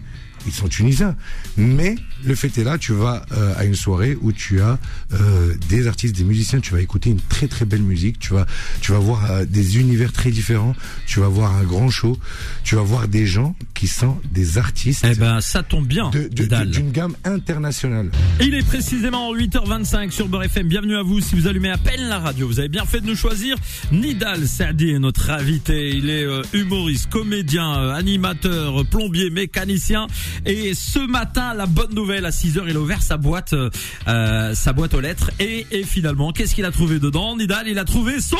ils 0.45 0.53
sont 0.53 0.67
tunisiens. 0.67 1.15
Mais 1.57 1.95
le 2.23 2.35
fait 2.35 2.57
est 2.57 2.63
là, 2.63 2.77
tu 2.77 2.93
vas 2.93 3.25
euh, 3.31 3.53
à 3.57 3.65
une 3.65 3.75
soirée 3.75 4.17
où 4.21 4.31
tu 4.31 4.61
as 4.61 4.77
euh, 5.13 5.53
des 5.69 5.87
artistes, 5.87 6.15
des 6.15 6.23
musiciens, 6.23 6.59
tu 6.59 6.73
vas 6.73 6.81
écouter 6.81 7.09
une 7.09 7.21
très 7.21 7.47
très 7.47 7.65
belle 7.65 7.81
musique, 7.81 8.19
tu 8.19 8.33
vas 8.33 8.45
tu 8.81 8.91
vas 8.91 8.99
voir 8.99 9.31
euh, 9.31 9.45
des 9.45 9.77
univers 9.77 10.11
très 10.11 10.31
différents, 10.31 10.75
tu 11.05 11.19
vas 11.19 11.27
voir 11.27 11.55
un 11.55 11.63
grand 11.63 11.89
show, 11.89 12.17
tu 12.63 12.75
vas 12.75 12.81
voir 12.81 13.07
des 13.07 13.25
gens 13.25 13.55
qui 13.73 13.87
sont 13.87 14.17
des 14.31 14.57
artistes. 14.57 15.05
Eh 15.09 15.15
ben 15.15 15.41
ça 15.41 15.63
tombe 15.63 15.87
bien. 15.87 16.11
D'une 16.11 16.91
gamme 16.91 17.15
internationale. 17.23 18.11
Il 18.41 18.53
est 18.53 18.65
précisément 18.65 19.33
8h25 19.33 20.11
sur 20.11 20.27
Beurre 20.27 20.43
FM. 20.43 20.67
Bienvenue 20.67 20.95
à 20.95 21.03
vous 21.03 21.21
si 21.21 21.35
vous 21.35 21.47
allumez 21.47 21.69
à 21.69 21.77
peine 21.77 22.07
la 22.07 22.19
radio. 22.19 22.47
Vous 22.47 22.59
avez 22.59 22.69
bien 22.69 22.85
fait 22.85 23.01
de 23.01 23.05
nous 23.05 23.15
choisir. 23.15 23.55
Nidal 23.91 24.47
Sadi 24.47 24.91
est 24.91 24.99
notre 24.99 25.29
invité. 25.29 25.89
Il 25.95 26.09
est 26.09 26.25
humoriste, 26.53 27.09
comédien, 27.09 27.89
animateur, 27.89 28.85
plombier, 28.85 29.29
mécanicien. 29.29 30.07
Et 30.45 30.73
ce 30.73 30.99
matin, 30.99 31.53
la 31.53 31.65
bonne 31.65 31.93
nouvelle, 31.93 32.25
à 32.25 32.31
6h, 32.31 32.63
il 32.67 32.75
a 32.75 32.79
ouvert 32.79 33.01
sa 33.01 33.17
boîte, 33.17 33.53
euh, 33.53 34.53
sa 34.53 34.73
boîte 34.73 34.93
aux 34.93 35.01
lettres. 35.01 35.31
Et, 35.39 35.65
et 35.71 35.83
finalement, 35.83 36.31
qu'est-ce 36.31 36.55
qu'il 36.55 36.65
a 36.65 36.71
trouvé 36.71 36.99
dedans? 36.99 37.37
Nidal, 37.37 37.67
il 37.67 37.79
a 37.79 37.85
trouvé 37.85 38.19
son 38.19 38.37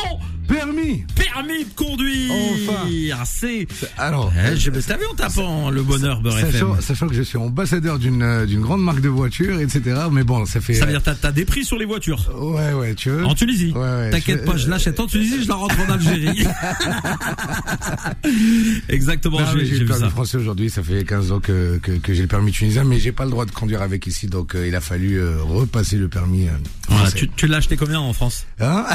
permis. 0.50 1.04
Permis 1.14 1.64
de 1.64 1.74
conduire. 1.74 2.32
Enfin. 2.32 2.88
C'est. 3.24 3.66
Alors, 3.96 4.32
eh, 4.36 4.56
je 4.56 4.70
me 4.70 4.80
savais 4.80 5.06
en 5.06 5.14
tapant 5.14 5.70
le 5.70 5.82
bonheur 5.82 6.20
Beurre 6.20 6.38
sachant, 6.38 6.80
sachant, 6.80 7.08
que 7.08 7.14
je 7.14 7.22
suis 7.22 7.38
ambassadeur 7.38 7.98
d'une 7.98 8.22
euh, 8.22 8.46
d'une 8.46 8.60
grande 8.60 8.82
marque 8.82 9.00
de 9.00 9.08
voitures, 9.08 9.60
etc. 9.60 10.00
Mais 10.10 10.24
bon, 10.24 10.44
ça 10.46 10.60
fait. 10.60 10.74
Ça 10.74 10.86
veut 10.86 10.92
dire 10.92 11.02
t'as 11.02 11.14
as 11.22 11.32
des 11.32 11.44
prix 11.44 11.64
sur 11.64 11.78
les 11.78 11.84
voitures. 11.84 12.30
Ouais, 12.36 12.72
ouais, 12.72 12.94
tu 12.94 13.10
veux. 13.10 13.24
En 13.24 13.34
Tunisie. 13.34 13.72
Ouais, 13.72 13.80
ouais. 13.80 14.10
T'inquiète 14.10 14.44
pas, 14.44 14.56
je 14.56 14.68
l'achète 14.68 14.98
en 15.00 15.06
Tunisie, 15.06 15.44
je 15.44 15.48
la 15.48 15.54
rentre 15.54 15.76
en 15.80 15.92
Algérie. 15.92 16.46
Exactement. 18.88 19.38
J'ai 19.54 19.78
le 19.78 19.86
permis 19.86 20.10
français 20.10 20.38
aujourd'hui. 20.38 20.70
Ça 20.70 20.82
fait 20.82 21.04
15 21.04 21.32
ans 21.32 21.40
que 21.40 21.78
que, 21.80 21.92
que 21.92 22.12
j'ai 22.14 22.22
le 22.22 22.28
permis 22.28 22.52
tunisien, 22.52 22.84
mais 22.84 22.98
j'ai 22.98 23.12
pas 23.12 23.24
le 23.24 23.30
droit 23.30 23.44
de 23.44 23.50
conduire 23.50 23.82
avec 23.82 24.06
ici, 24.06 24.26
donc 24.26 24.54
euh, 24.54 24.68
il 24.68 24.74
a 24.74 24.80
fallu 24.80 25.16
euh, 25.16 25.42
repasser 25.42 25.96
le 25.96 26.08
permis. 26.08 26.46
Voilà, 26.88 27.10
tu 27.10 27.28
tu 27.28 27.46
l'as 27.46 27.58
acheté 27.58 27.76
combien 27.76 28.00
en 28.00 28.12
France? 28.12 28.46
Hein? 28.60 28.84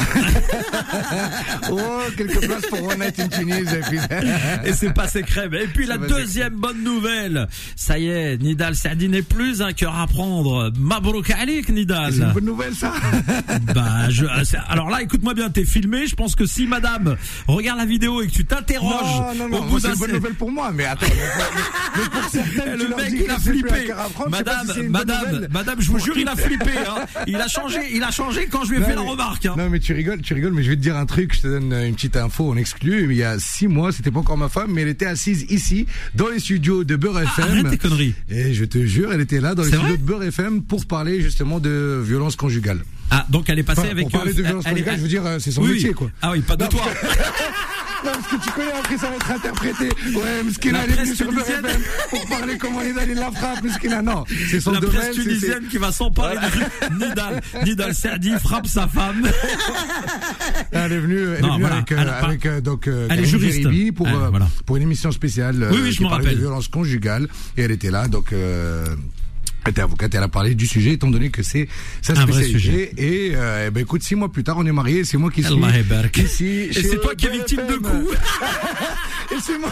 Oh, 1.70 2.00
quelques 2.16 2.40
places 2.40 2.66
pour 2.66 2.90
remettre 2.90 3.20
une 3.20 3.28
Tunis. 3.28 3.72
Et, 3.72 3.80
puis... 3.88 3.98
et 4.64 4.72
c'est 4.72 4.92
passé 4.92 5.22
crème. 5.22 5.54
Et 5.54 5.66
puis 5.66 5.86
la 5.86 5.98
deuxième 5.98 6.54
bonne 6.54 6.82
nouvelle. 6.82 7.48
Ça 7.74 7.98
y 7.98 8.08
est, 8.08 8.38
Nidal 8.38 8.76
Sadi 8.76 9.08
n'est 9.08 9.22
plus 9.22 9.62
un 9.62 9.72
cœur 9.72 9.96
à 9.96 10.06
prendre. 10.06 10.72
Mabrouk 10.78 11.30
Alik, 11.30 11.68
Nidal. 11.68 12.12
C'est 12.12 12.20
une 12.20 12.32
bonne 12.32 12.44
nouvelle, 12.44 12.74
ça. 12.74 12.92
bah, 13.74 14.08
je, 14.10 14.26
alors 14.68 14.90
là, 14.90 15.02
écoute-moi 15.02 15.34
bien, 15.34 15.50
t'es 15.50 15.64
filmé. 15.64 16.06
Je 16.06 16.14
pense 16.14 16.34
que 16.34 16.46
si 16.46 16.66
madame 16.66 17.16
regarde 17.46 17.78
la 17.78 17.86
vidéo 17.86 18.22
et 18.22 18.26
que 18.26 18.32
tu 18.32 18.44
t'interroges. 18.44 19.36
Non, 19.36 19.48
non, 19.48 19.48
non, 19.48 19.78
c'est 19.78 19.88
une 19.88 19.94
bonne 19.94 20.12
nouvelle 20.12 20.34
pour 20.34 20.50
moi, 20.50 20.70
mais 20.72 20.84
attends. 20.84 21.06
mais, 21.96 22.08
pour 22.08 22.30
certains, 22.30 22.75
le 22.76 22.96
mec, 22.96 23.12
il 23.12 23.30
a 23.30 23.38
flippé. 23.38 23.92
Madame, 24.28 24.66
madame, 24.88 25.46
madame, 25.50 25.80
je 25.80 25.90
vous 25.90 25.98
jure, 25.98 26.16
il 26.16 26.28
a 26.28 26.36
flippé, 26.36 26.70
hein. 26.78 27.06
Il 27.26 27.36
a 27.36 27.48
changé, 27.48 27.80
il 27.92 28.02
a 28.02 28.10
changé 28.10 28.46
quand 28.50 28.64
je 28.64 28.72
lui 28.72 28.78
ai 28.78 28.84
fait 28.84 28.94
la 28.94 29.00
remarque, 29.00 29.46
hein. 29.46 29.54
Non, 29.56 29.68
mais 29.68 29.80
tu 29.80 29.92
rigoles, 29.92 30.20
tu 30.20 30.34
rigoles, 30.34 30.52
mais 30.52 30.62
je 30.62 30.70
vais 30.70 30.76
te 30.76 30.80
dire 30.80 30.96
un 30.96 31.06
truc, 31.06 31.34
je 31.34 31.40
te 31.42 31.46
donne 31.48 31.72
une 31.72 31.94
petite 31.94 32.16
info 32.16 32.50
en 32.50 32.56
exclu. 32.56 33.04
Il 33.10 33.16
y 33.16 33.22
a 33.22 33.38
six 33.38 33.68
mois, 33.68 33.92
c'était 33.92 34.10
pas 34.10 34.20
encore 34.20 34.36
ma 34.36 34.48
femme, 34.48 34.70
mais 34.72 34.82
elle 34.82 34.88
était 34.88 35.06
assise 35.06 35.46
ici, 35.50 35.86
dans 36.14 36.28
les 36.28 36.38
studios 36.38 36.84
de 36.84 36.96
Beurre 36.96 37.20
FM. 37.20 37.30
Ah, 37.38 37.50
arrête 37.50 37.70
tes 37.70 37.78
conneries. 37.78 38.14
Et 38.30 38.54
je 38.54 38.64
te 38.64 38.78
jure, 38.84 39.12
elle 39.12 39.20
était 39.20 39.40
là, 39.40 39.54
dans 39.54 39.62
les 39.62 39.72
studios 39.72 39.96
de 39.96 40.02
Beurre 40.02 40.24
FM, 40.24 40.62
pour 40.62 40.84
parler 40.86 41.20
justement 41.20 41.60
de 41.60 42.02
violence 42.04 42.36
conjugale. 42.36 42.80
Ah, 43.10 43.26
donc 43.28 43.48
elle 43.48 43.58
est 43.58 43.64
passée 43.64 43.88
avec. 43.90 44.04
Pour 44.04 44.20
parler 44.20 44.34
de 44.34 44.42
violence 44.42 44.64
conjugale, 44.64 44.96
je 44.96 45.02
veux 45.02 45.08
dire, 45.08 45.22
c'est 45.38 45.50
son 45.50 45.62
métier, 45.62 45.92
quoi. 45.92 46.10
Ah 46.22 46.32
oui, 46.32 46.40
pas 46.40 46.56
de 46.56 46.66
toi. 46.66 46.82
Non, 48.06 48.12
parce 48.12 48.26
que 48.28 48.44
tu 48.44 48.50
connais, 48.52 48.72
après 48.72 48.96
ça 48.98 49.08
va 49.10 49.16
être 49.16 49.30
interprété. 49.32 49.84
Ouais, 50.14 50.42
Mskina, 50.44 50.78
La 50.78 50.84
elle 50.84 50.90
est 50.90 50.94
presse 50.94 51.06
venue 51.06 51.16
sur 51.16 51.28
tunisienne. 51.28 51.62
BFM 51.62 51.82
pour 52.10 52.28
parler 52.28 52.58
comment 52.58 52.82
Nidal 52.82 53.08
il 53.10 53.14
la 53.16 53.30
frappe, 53.32 53.64
Mskina. 53.64 54.02
Non, 54.02 54.24
c'est 54.50 54.60
son 54.60 54.70
La 54.72 54.80
domaine. 54.80 54.96
presse 54.96 55.08
c'est- 55.16 55.22
c'est- 55.22 55.28
tunisienne 55.28 55.64
qui 55.68 55.78
va 55.78 55.90
s'emparer 55.92 56.36
truc. 56.36 56.64
Nidal, 56.92 57.42
Nidal 57.64 57.94
Serdi 57.94 58.30
frappe 58.42 58.66
sa 58.68 58.86
femme. 58.86 59.26
Elle 60.72 60.92
est 60.92 60.98
venue, 60.98 61.18
elle 61.20 61.38
est 61.38 61.40
Non, 61.40 61.48
venue 61.54 61.60
voilà, 61.62 61.76
avec, 61.76 61.92
euh, 61.92 61.96
elle 61.98 62.06
pas- 62.06 62.12
avec 62.26 62.46
euh, 62.46 62.60
donc 62.60 62.86
euh, 62.88 63.08
Elle 63.10 63.20
est 63.20 63.24
juriste. 63.24 63.66
Pour 63.94 64.06
Elle, 64.08 64.14
euh, 64.14 64.28
voilà. 64.30 64.48
pour 64.64 64.76
une 64.76 64.82
émission 64.84 65.10
spéciale 65.10 65.62
euh, 65.62 65.70
Oui, 65.72 65.78
oui, 65.82 65.92
je 65.92 65.96
qui 65.98 66.04
me 66.04 66.08
rappelle. 66.08 66.34
de 66.34 66.40
violence 66.40 66.68
conjugale 66.68 67.28
et 67.56 67.62
elle 67.62 67.70
était 67.72 67.90
là 67.90 68.06
donc 68.08 68.32
euh, 68.32 68.84
était 69.68 69.82
avocate, 69.82 70.14
elle 70.14 70.22
a 70.22 70.28
parlé 70.28 70.54
du 70.54 70.66
sujet 70.66 70.92
étant 70.92 71.10
donné 71.10 71.30
que 71.30 71.42
c'est 71.42 71.68
sa 72.02 72.14
Un 72.18 72.26
vrai 72.26 72.44
sujet. 72.44 72.92
Et 72.96 73.32
euh, 73.34 73.66
eh 73.66 73.70
ben 73.70 73.80
écoute, 73.80 74.02
six 74.02 74.14
mois 74.14 74.30
plus 74.30 74.44
tard, 74.44 74.56
on 74.58 74.66
est 74.66 74.72
mariés. 74.72 75.04
C'est 75.04 75.18
moi 75.18 75.30
qui 75.30 75.42
suis 75.42 75.54
ici. 76.16 76.44
Et 76.44 76.72
c'est 76.72 77.00
toi 77.00 77.14
qui 77.14 77.26
es 77.26 77.30
victime 77.30 77.66
de 77.68 77.76
coups. 77.76 78.16
et 79.32 79.40
c'est 79.40 79.58
moi, 79.58 79.70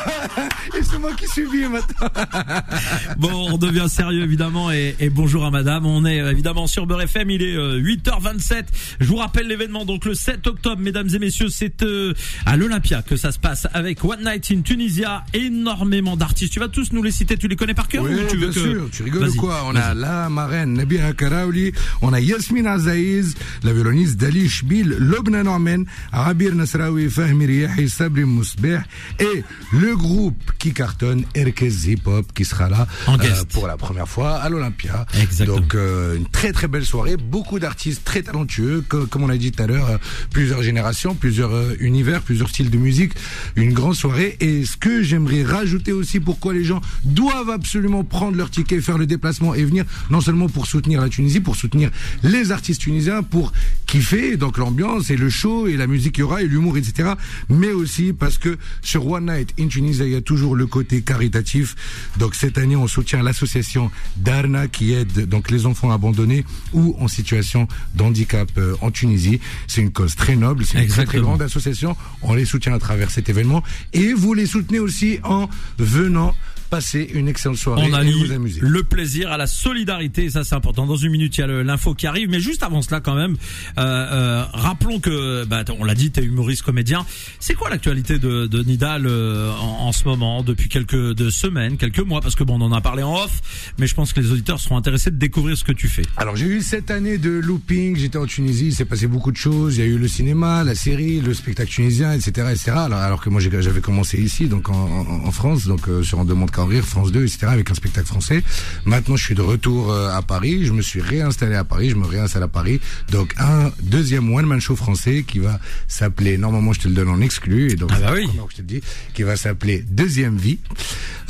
et 0.78 0.82
c'est 0.82 0.98
moi 0.98 1.12
qui 1.14 1.26
subis 1.28 1.66
maintenant. 1.66 2.08
Bon, 3.18 3.52
on 3.52 3.58
devient 3.58 3.86
sérieux 3.88 4.22
évidemment 4.22 4.72
et, 4.72 4.96
et 4.98 5.10
bonjour 5.10 5.44
à 5.44 5.50
madame. 5.50 5.86
On 5.86 6.04
est 6.04 6.20
euh, 6.20 6.30
évidemment 6.30 6.66
sur 6.66 6.86
Beurre 6.86 7.02
FM, 7.02 7.30
il 7.30 7.42
est 7.42 7.56
euh, 7.56 7.80
8h27. 7.80 8.64
Je 9.00 9.06
vous 9.06 9.16
rappelle 9.16 9.46
l'événement 9.46 9.84
donc 9.84 10.04
le 10.04 10.14
7 10.14 10.46
octobre 10.46 10.80
mesdames 10.80 11.08
et 11.14 11.18
messieurs, 11.18 11.48
c'est 11.48 11.82
euh, 11.82 12.14
à 12.46 12.56
l'Olympia 12.56 13.02
que 13.02 13.16
ça 13.16 13.32
se 13.32 13.38
passe 13.38 13.68
avec 13.72 14.04
One 14.04 14.24
Night 14.24 14.50
in 14.50 14.62
Tunisia, 14.62 15.24
énormément 15.32 16.16
d'artistes. 16.16 16.52
Tu 16.52 16.60
vas 16.60 16.68
tous 16.68 16.92
nous 16.92 17.02
les 17.02 17.10
citer, 17.10 17.36
tu 17.36 17.48
les 17.48 17.56
connais 17.56 17.74
par 17.74 17.88
cœur 17.88 18.04
Oui, 18.04 18.14
ou 18.14 18.26
tu 18.26 18.36
veux 18.36 18.50
bien 18.50 18.62
que 18.62 18.70
sûr. 18.70 18.88
Tu 18.90 19.02
rigoles 19.02 19.28
ou 19.28 19.34
quoi? 19.34 19.64
On 19.66 19.76
a 19.76 19.83
la 19.92 20.30
marraine 20.30 20.72
Nabiha 20.74 21.12
Karaouli, 21.12 21.72
on 22.00 22.12
a 22.14 22.20
Yasmine 22.20 22.66
Azaïz, 22.66 23.34
la 23.62 23.72
violoniste 23.74 24.16
Dali 24.16 24.48
Shbil, 24.48 24.96
Lobna 24.98 25.42
Norman, 25.42 25.84
Rabir 26.12 26.54
Nasraoui, 26.54 27.10
Fahmi 27.10 27.44
Riyahi, 27.46 27.90
Sabri 27.90 28.24
Mousbeh 28.24 28.78
et 29.18 29.42
le 29.72 29.96
groupe 29.96 30.52
qui 30.58 30.72
cartonne 30.72 31.24
Erkez 31.34 31.72
Hip 31.90 32.02
Hop 32.06 32.32
qui 32.34 32.44
sera 32.44 32.68
là 32.68 32.86
euh, 33.08 33.12
En 33.12 33.18
pour 33.52 33.66
la 33.66 33.76
première 33.76 34.08
fois 34.08 34.36
à 34.36 34.48
l'Olympia. 34.48 35.04
Donc 35.46 35.74
euh, 35.74 36.16
une 36.16 36.26
très 36.28 36.52
très 36.52 36.68
belle 36.68 36.84
soirée, 36.84 37.16
beaucoup 37.16 37.58
d'artistes 37.58 38.04
très 38.04 38.22
talentueux, 38.22 38.84
co- 38.88 39.06
comme 39.06 39.24
on 39.24 39.28
a 39.28 39.36
dit 39.36 39.50
tout 39.50 39.62
à 39.62 39.66
l'heure, 39.66 39.90
euh, 39.90 39.98
plusieurs 40.30 40.62
générations, 40.62 41.14
plusieurs 41.16 41.52
euh, 41.52 41.74
univers, 41.80 42.22
plusieurs 42.22 42.48
styles 42.48 42.70
de 42.70 42.78
musique, 42.78 43.12
une 43.56 43.72
grande 43.72 43.96
soirée. 43.96 44.36
Et 44.38 44.64
ce 44.64 44.76
que 44.76 45.02
j'aimerais 45.02 45.42
rajouter 45.42 45.90
aussi, 45.92 46.20
pourquoi 46.20 46.54
les 46.54 46.62
gens 46.64 46.80
doivent 47.04 47.50
absolument 47.50 48.04
prendre 48.04 48.36
leur 48.36 48.50
ticket, 48.50 48.80
faire 48.80 48.98
le 48.98 49.06
déplacement 49.06 49.54
et 49.54 49.64
venir, 49.64 49.73
non 50.10 50.20
seulement 50.20 50.48
pour 50.48 50.66
soutenir 50.66 51.00
la 51.00 51.08
Tunisie, 51.08 51.40
pour 51.40 51.56
soutenir 51.56 51.90
les 52.22 52.52
artistes 52.52 52.82
tunisiens, 52.82 53.22
pour 53.22 53.52
kiffer 53.86 54.36
donc 54.36 54.58
l'ambiance 54.58 55.10
et 55.10 55.16
le 55.16 55.30
show 55.30 55.66
et 55.66 55.76
la 55.76 55.86
musique 55.86 56.14
qu'il 56.14 56.22
y 56.22 56.24
aura 56.24 56.42
et 56.42 56.46
l'humour, 56.46 56.76
etc. 56.76 57.10
Mais 57.48 57.72
aussi 57.72 58.12
parce 58.12 58.38
que 58.38 58.58
sur 58.82 59.06
One 59.06 59.26
Night 59.26 59.54
in 59.58 59.68
Tunisia, 59.68 60.04
il 60.04 60.12
y 60.12 60.16
a 60.16 60.20
toujours 60.20 60.54
le 60.54 60.66
côté 60.66 61.02
caritatif. 61.02 61.74
Donc 62.18 62.34
cette 62.34 62.58
année, 62.58 62.76
on 62.76 62.86
soutient 62.86 63.22
l'association 63.22 63.90
Darna 64.16 64.68
qui 64.68 64.92
aide 64.92 65.28
donc 65.28 65.50
les 65.50 65.66
enfants 65.66 65.90
abandonnés 65.90 66.44
ou 66.72 66.96
en 66.98 67.08
situation 67.08 67.68
de 67.94 68.02
handicap 68.02 68.50
euh, 68.58 68.74
en 68.80 68.90
Tunisie. 68.90 69.40
C'est 69.66 69.80
une 69.80 69.92
cause 69.92 70.16
très 70.16 70.36
noble, 70.36 70.64
c'est 70.64 70.82
une 70.82 70.88
très, 70.88 71.04
grande 71.04 71.42
association. 71.42 71.96
On 72.22 72.34
les 72.34 72.44
soutient 72.44 72.74
à 72.74 72.78
travers 72.78 73.10
cet 73.10 73.28
événement 73.28 73.62
et 73.92 74.12
vous 74.12 74.34
les 74.34 74.46
soutenez 74.46 74.78
aussi 74.78 75.18
en 75.22 75.48
venant 75.78 76.34
passer 76.74 77.08
une 77.14 77.28
excellente 77.28 77.56
soirée 77.58 77.82
On 77.84 78.00
et 78.00 78.10
vous 78.12 78.32
amuser. 78.32 78.60
le 78.60 78.82
plaisir 78.82 79.30
à 79.30 79.36
la 79.36 79.46
solidarité, 79.46 80.24
et 80.24 80.30
ça 80.30 80.42
c'est 80.44 80.54
important. 80.56 80.86
Dans 80.86 80.96
une 80.96 81.12
minute, 81.12 81.36
il 81.38 81.40
y 81.40 81.44
a 81.44 81.46
l'info 81.62 81.94
qui 81.94 82.06
arrive, 82.06 82.28
mais 82.28 82.40
juste 82.40 82.62
avant 82.62 82.82
cela 82.82 83.00
quand 83.00 83.14
même, 83.14 83.36
euh, 83.78 83.82
euh, 83.82 84.44
rappelons 84.52 84.98
que, 85.00 85.44
bah, 85.44 85.62
on 85.78 85.84
l'a 85.84 85.94
dit, 85.94 86.10
t'es 86.10 86.22
humoriste, 86.24 86.62
comédien. 86.62 87.06
C'est 87.38 87.54
quoi 87.54 87.70
l'actualité 87.70 88.18
de, 88.18 88.46
de 88.46 88.62
Nidal 88.62 89.06
euh, 89.06 89.52
en, 89.52 89.86
en 89.88 89.92
ce 89.92 90.04
moment, 90.04 90.42
depuis 90.42 90.68
quelques 90.68 90.96
de 91.14 91.30
semaines, 91.30 91.76
quelques 91.76 92.00
mois, 92.00 92.20
parce 92.20 92.34
que 92.34 92.42
bon, 92.44 92.60
on 92.60 92.64
en 92.64 92.72
a 92.72 92.80
parlé 92.80 93.02
en 93.02 93.14
off, 93.22 93.72
mais 93.78 93.86
je 93.86 93.94
pense 93.94 94.12
que 94.12 94.20
les 94.20 94.30
auditeurs 94.32 94.58
seront 94.60 94.76
intéressés 94.76 95.10
de 95.12 95.16
découvrir 95.16 95.56
ce 95.56 95.64
que 95.64 95.72
tu 95.72 95.88
fais. 95.88 96.02
Alors 96.16 96.34
j'ai 96.36 96.46
eu 96.46 96.60
cette 96.62 96.90
année 96.90 97.18
de 97.18 97.30
looping, 97.30 97.96
j'étais 97.96 98.18
en 98.18 98.26
Tunisie, 98.26 98.66
il 98.68 98.74
s'est 98.74 98.84
passé 98.84 99.06
beaucoup 99.06 99.30
de 99.32 99.36
choses, 99.36 99.76
il 99.76 99.80
y 99.80 99.82
a 99.82 99.86
eu 99.86 99.98
le 99.98 100.08
cinéma, 100.08 100.64
la 100.64 100.74
série, 100.74 101.20
le 101.20 101.34
spectacle 101.34 101.70
tunisien, 101.70 102.12
etc. 102.12 102.48
etc. 102.50 102.70
Alors, 102.76 102.98
alors 102.98 103.20
que 103.20 103.30
moi 103.30 103.40
j'avais 103.40 103.80
commencé 103.80 104.20
ici, 104.20 104.46
donc 104.48 104.68
en, 104.68 104.74
en- 104.74 105.26
en 105.26 105.30
France, 105.30 105.66
donc 105.66 105.88
euh, 105.88 106.02
sur 106.02 106.18
En 106.18 106.24
demande 106.24 106.50
qu'à 106.50 106.62
en 106.64 106.66
rire, 106.66 106.84
France 106.84 107.12
2, 107.12 107.22
etc. 107.22 107.46
avec 107.48 107.70
un 107.70 107.74
spectacle 107.74 108.06
français. 108.06 108.42
Maintenant 108.84 109.16
je 109.16 109.24
suis 109.24 109.34
de 109.34 109.42
retour 109.42 109.92
euh, 109.92 110.10
à 110.10 110.22
Paris, 110.22 110.64
je 110.64 110.72
me 110.72 110.82
suis 110.82 111.00
réinstallé 111.00 111.54
à 111.54 111.64
Paris, 111.64 111.90
je 111.90 111.96
me 111.96 112.06
réinstalle 112.06 112.42
à 112.42 112.48
Paris. 112.48 112.80
Donc 113.10 113.34
un 113.38 113.70
deuxième 113.82 114.32
one-man 114.32 114.60
show 114.60 114.76
français 114.76 115.24
qui 115.26 115.38
va 115.38 115.60
s'appeler, 115.88 116.38
normalement 116.38 116.72
je 116.72 116.80
te 116.80 116.88
le 116.88 116.94
donne 116.94 117.08
en 117.08 117.20
exclu, 117.20 117.70
et 117.72 117.76
donc 117.76 117.90
Ah 117.94 118.00
bah 118.00 118.10
oui. 118.14 118.26
je 118.50 118.56
te 118.56 118.60
le 118.62 118.66
dis, 118.66 118.80
qui 119.14 119.22
va 119.22 119.36
s'appeler 119.36 119.84
Deuxième 119.90 120.36
Vie. 120.36 120.58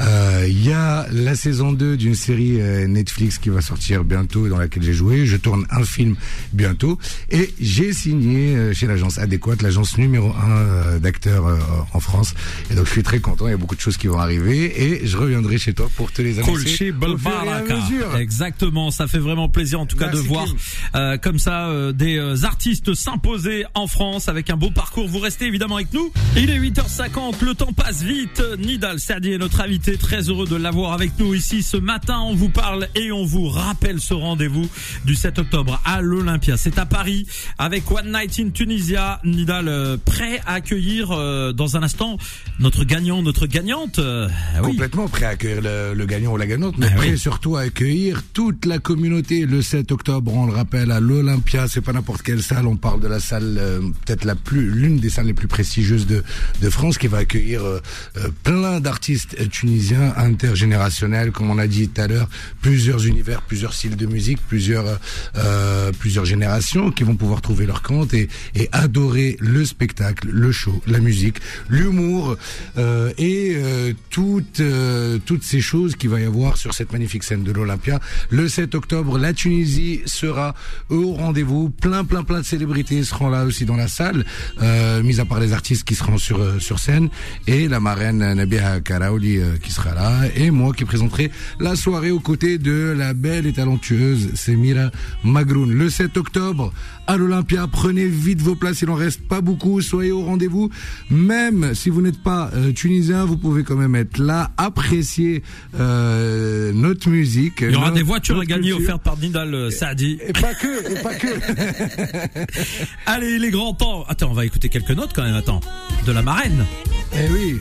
Euh, 0.00 0.46
Il 0.48 0.64
y 0.64 0.72
a 0.72 1.06
la 1.12 1.34
saison 1.34 1.72
2 1.72 1.96
d'une 1.96 2.14
série 2.14 2.60
euh, 2.60 2.86
Netflix 2.86 3.38
qui 3.38 3.48
va 3.48 3.60
sortir 3.60 4.04
bientôt, 4.04 4.48
dans 4.48 4.58
laquelle 4.58 4.82
j'ai 4.82 4.92
joué. 4.92 5.26
Je 5.26 5.36
tourne 5.36 5.66
un 5.70 5.84
film 5.84 6.16
bientôt. 6.52 6.98
Et 7.30 7.52
j'ai 7.60 7.92
signé 7.92 8.56
euh, 8.56 8.74
chez 8.74 8.86
l'agence 8.86 9.18
adéquate, 9.18 9.62
l'agence 9.62 9.96
numéro 9.98 10.32
1 10.32 10.98
d'acteurs 10.98 11.46
euh, 11.46 11.58
en 11.92 12.00
France. 12.00 12.34
Et 12.70 12.74
donc 12.74 12.86
je 12.86 12.90
suis 12.90 13.02
très 13.02 13.20
content, 13.20 13.46
il 13.46 13.50
y 13.50 13.54
a 13.54 13.56
beaucoup 13.56 13.76
de 13.76 13.80
choses 13.80 13.96
qui 13.96 14.06
vont 14.08 14.18
arriver. 14.18 14.84
Et 14.84 15.06
je 15.06 15.16
reviendrai 15.24 15.58
chez 15.58 15.74
toi 15.74 15.88
pour 15.96 16.12
te 16.12 16.22
les 16.22 16.38
annoncer 16.38 16.52
au. 16.52 18.16
Exactement, 18.16 18.90
ça 18.90 19.06
fait 19.06 19.18
vraiment 19.18 19.48
plaisir 19.48 19.80
en 19.80 19.86
tout 19.86 19.96
cas 19.96 20.06
Merci, 20.06 20.22
de 20.22 20.28
voir 20.28 20.46
euh, 20.94 21.16
comme 21.18 21.38
ça 21.38 21.68
euh, 21.68 21.92
des 21.92 22.16
euh, 22.16 22.44
artistes 22.44 22.94
s'imposer 22.94 23.64
en 23.74 23.86
France 23.86 24.28
avec 24.28 24.50
un 24.50 24.56
beau 24.56 24.70
parcours. 24.70 25.08
Vous 25.08 25.18
restez 25.18 25.46
évidemment 25.46 25.76
avec 25.76 25.92
nous. 25.92 26.12
Il 26.36 26.50
est 26.50 26.58
8h50, 26.58 27.44
le 27.44 27.54
temps 27.54 27.72
passe 27.72 28.02
vite. 28.02 28.42
Nidal 28.58 29.00
Serdi 29.00 29.32
est 29.32 29.38
notre 29.38 29.60
invité, 29.60 29.96
très 29.96 30.28
heureux 30.28 30.46
de 30.46 30.56
l'avoir 30.56 30.92
avec 30.92 31.18
nous 31.18 31.34
ici 31.34 31.62
ce 31.62 31.76
matin. 31.76 32.20
On 32.20 32.34
vous 32.34 32.48
parle 32.48 32.88
et 32.94 33.12
on 33.12 33.24
vous 33.24 33.48
rappelle 33.48 34.00
ce 34.00 34.14
rendez-vous 34.14 34.68
du 35.04 35.14
7 35.14 35.38
octobre 35.38 35.80
à 35.84 36.00
l'Olympia. 36.00 36.56
C'est 36.56 36.78
à 36.78 36.86
Paris 36.86 37.26
avec 37.58 37.90
One 37.90 38.12
Night 38.12 38.38
in 38.40 38.50
Tunisia. 38.50 39.20
Nidal 39.24 39.68
euh, 39.68 39.96
prêt 39.96 40.40
à 40.46 40.54
accueillir 40.54 41.10
euh, 41.10 41.52
dans 41.52 41.76
un 41.76 41.82
instant 41.82 42.18
notre 42.60 42.84
gagnant, 42.84 43.22
notre 43.22 43.46
gagnante. 43.46 43.98
Euh, 43.98 44.28
ah 44.54 44.62
oui. 44.62 44.78
Complètement 45.04 45.08
prêt 45.08 45.26
à 45.26 45.28
accueillir 45.30 45.62
le, 45.62 45.94
le 45.94 46.06
gagnant 46.06 46.32
ou 46.32 46.36
la 46.36 46.46
gagnante, 46.46 46.78
mais 46.78 46.86
Ah 46.90 46.96
prêt 46.96 47.10
oui. 47.10 47.18
surtout 47.18 47.56
à 47.56 47.62
accueillir 47.62 48.22
toute 48.32 48.64
la 48.64 48.78
communauté 48.78 49.44
le 49.46 49.60
7 49.62 49.92
octobre. 49.92 50.32
On 50.32 50.46
le 50.46 50.52
rappelle 50.52 50.90
à 50.90 51.00
l'Olympia, 51.00 51.66
c'est 51.68 51.80
pas 51.80 51.92
n'importe 51.92 52.22
quelle 52.22 52.42
salle. 52.42 52.66
On 52.66 52.76
parle 52.76 53.00
de 53.00 53.08
la 53.08 53.20
salle 53.20 53.56
euh, 53.58 53.80
peut-être 54.04 54.24
la 54.24 54.34
plus, 54.34 54.70
l'une 54.70 54.98
des 54.98 55.10
salles 55.10 55.26
les 55.26 55.34
plus 55.34 55.48
prestigieuses 55.48 56.06
de, 56.06 56.22
de 56.62 56.70
France, 56.70 56.96
qui 56.98 57.06
va 57.06 57.18
accueillir 57.18 57.62
euh, 57.64 57.80
euh, 58.16 58.28
plein 58.44 58.80
d'artistes 58.80 59.36
tunisiens 59.50 60.14
intergénérationnels, 60.16 61.32
comme 61.32 61.50
on 61.50 61.58
a 61.58 61.66
dit 61.66 61.88
tout 61.88 62.00
à 62.00 62.06
l'heure, 62.06 62.28
plusieurs 62.62 63.06
univers, 63.06 63.42
plusieurs 63.42 63.74
styles 63.74 63.96
de 63.96 64.06
musique, 64.06 64.38
plusieurs 64.48 64.98
euh, 65.36 65.92
plusieurs 65.98 66.24
générations 66.24 66.90
qui 66.90 67.04
vont 67.04 67.16
pouvoir 67.16 67.40
trouver 67.42 67.66
leur 67.66 67.82
compte 67.82 68.14
et, 68.14 68.28
et 68.54 68.68
adorer 68.72 69.36
le 69.40 69.64
spectacle, 69.64 70.28
le 70.30 70.50
show, 70.52 70.80
la 70.86 70.98
musique, 71.00 71.36
l'humour 71.68 72.36
euh, 72.78 73.12
et 73.18 73.54
euh, 73.56 73.92
toutes 74.10 74.60
euh, 74.94 75.18
toutes 75.24 75.42
ces 75.42 75.60
choses 75.60 75.96
qu'il 75.96 76.10
va 76.10 76.20
y 76.20 76.24
avoir 76.24 76.56
sur 76.56 76.72
cette 76.74 76.92
magnifique 76.92 77.24
scène 77.24 77.42
de 77.42 77.52
l'Olympia. 77.52 78.00
Le 78.30 78.48
7 78.48 78.74
octobre, 78.74 79.18
la 79.18 79.32
Tunisie 79.32 80.02
sera 80.06 80.54
au 80.88 81.12
rendez-vous. 81.12 81.70
Plein 81.70 82.04
plein 82.04 82.22
plein 82.22 82.40
de 82.40 82.44
célébrités 82.44 83.02
seront 83.02 83.28
là 83.28 83.44
aussi 83.44 83.64
dans 83.64 83.76
la 83.76 83.88
salle, 83.88 84.24
euh, 84.62 85.02
mis 85.02 85.20
à 85.20 85.24
part 85.24 85.40
les 85.40 85.52
artistes 85.52 85.84
qui 85.84 85.94
seront 85.94 86.18
sur 86.18 86.40
euh, 86.40 86.58
sur 86.58 86.78
scène 86.78 87.08
et 87.46 87.68
la 87.68 87.80
marraine 87.80 88.34
Nabiha 88.34 88.80
Karaouli 88.80 89.40
qui 89.62 89.72
sera 89.72 89.94
là 89.94 90.22
et 90.34 90.50
moi 90.50 90.72
qui 90.72 90.84
présenterai 90.84 91.30
la 91.60 91.76
soirée 91.76 92.10
aux 92.10 92.20
côtés 92.20 92.58
de 92.58 92.94
la 92.96 93.14
belle 93.14 93.46
et 93.46 93.52
talentueuse 93.52 94.34
Semira 94.34 94.90
Magroun. 95.24 95.72
Le 95.72 95.90
7 95.90 96.16
octobre 96.16 96.72
à 97.06 97.16
l'Olympia, 97.16 97.66
prenez 97.70 98.06
vite 98.06 98.40
vos 98.40 98.54
places, 98.54 98.82
il 98.82 98.90
en 98.90 98.94
reste 98.94 99.20
pas 99.28 99.40
beaucoup, 99.40 99.80
soyez 99.80 100.10
au 100.12 100.22
rendez-vous. 100.22 100.70
Même 101.10 101.74
si 101.74 101.90
vous 101.90 102.00
n'êtes 102.02 102.22
pas 102.22 102.50
euh, 102.54 102.72
tunisien, 102.72 103.24
vous 103.24 103.36
pouvez 103.36 103.62
quand 103.62 103.76
même 103.76 103.94
être 103.94 104.18
là, 104.18 104.50
apprécier 104.56 105.42
euh, 105.78 106.72
notre 106.72 107.08
musique. 107.10 107.58
Il 107.60 107.72
y 107.72 107.76
aura 107.76 107.86
notre- 107.86 107.96
des 107.96 108.02
voitures 108.02 108.40
à 108.40 108.44
gagner 108.46 108.70
culture. 108.70 108.78
offertes 108.84 109.02
par 109.02 109.18
Nidal 109.18 109.54
euh, 109.54 109.70
Saadi. 109.70 110.18
Et 110.26 110.32
pas 110.32 110.54
que, 110.54 110.92
et 110.98 111.02
pas 111.02 111.14
que. 111.14 111.26
Allez, 113.06 113.32
il 113.36 113.44
est 113.44 113.50
grand 113.50 113.74
temps. 113.74 114.04
Attends, 114.08 114.30
on 114.30 114.34
va 114.34 114.44
écouter 114.46 114.68
quelques 114.68 114.90
notes 114.92 115.10
quand 115.14 115.22
même. 115.24 115.34
Attends, 115.34 115.60
de 116.06 116.12
la 116.12 116.22
marraine. 116.22 116.64
eh 117.12 117.30
oui. 117.32 117.60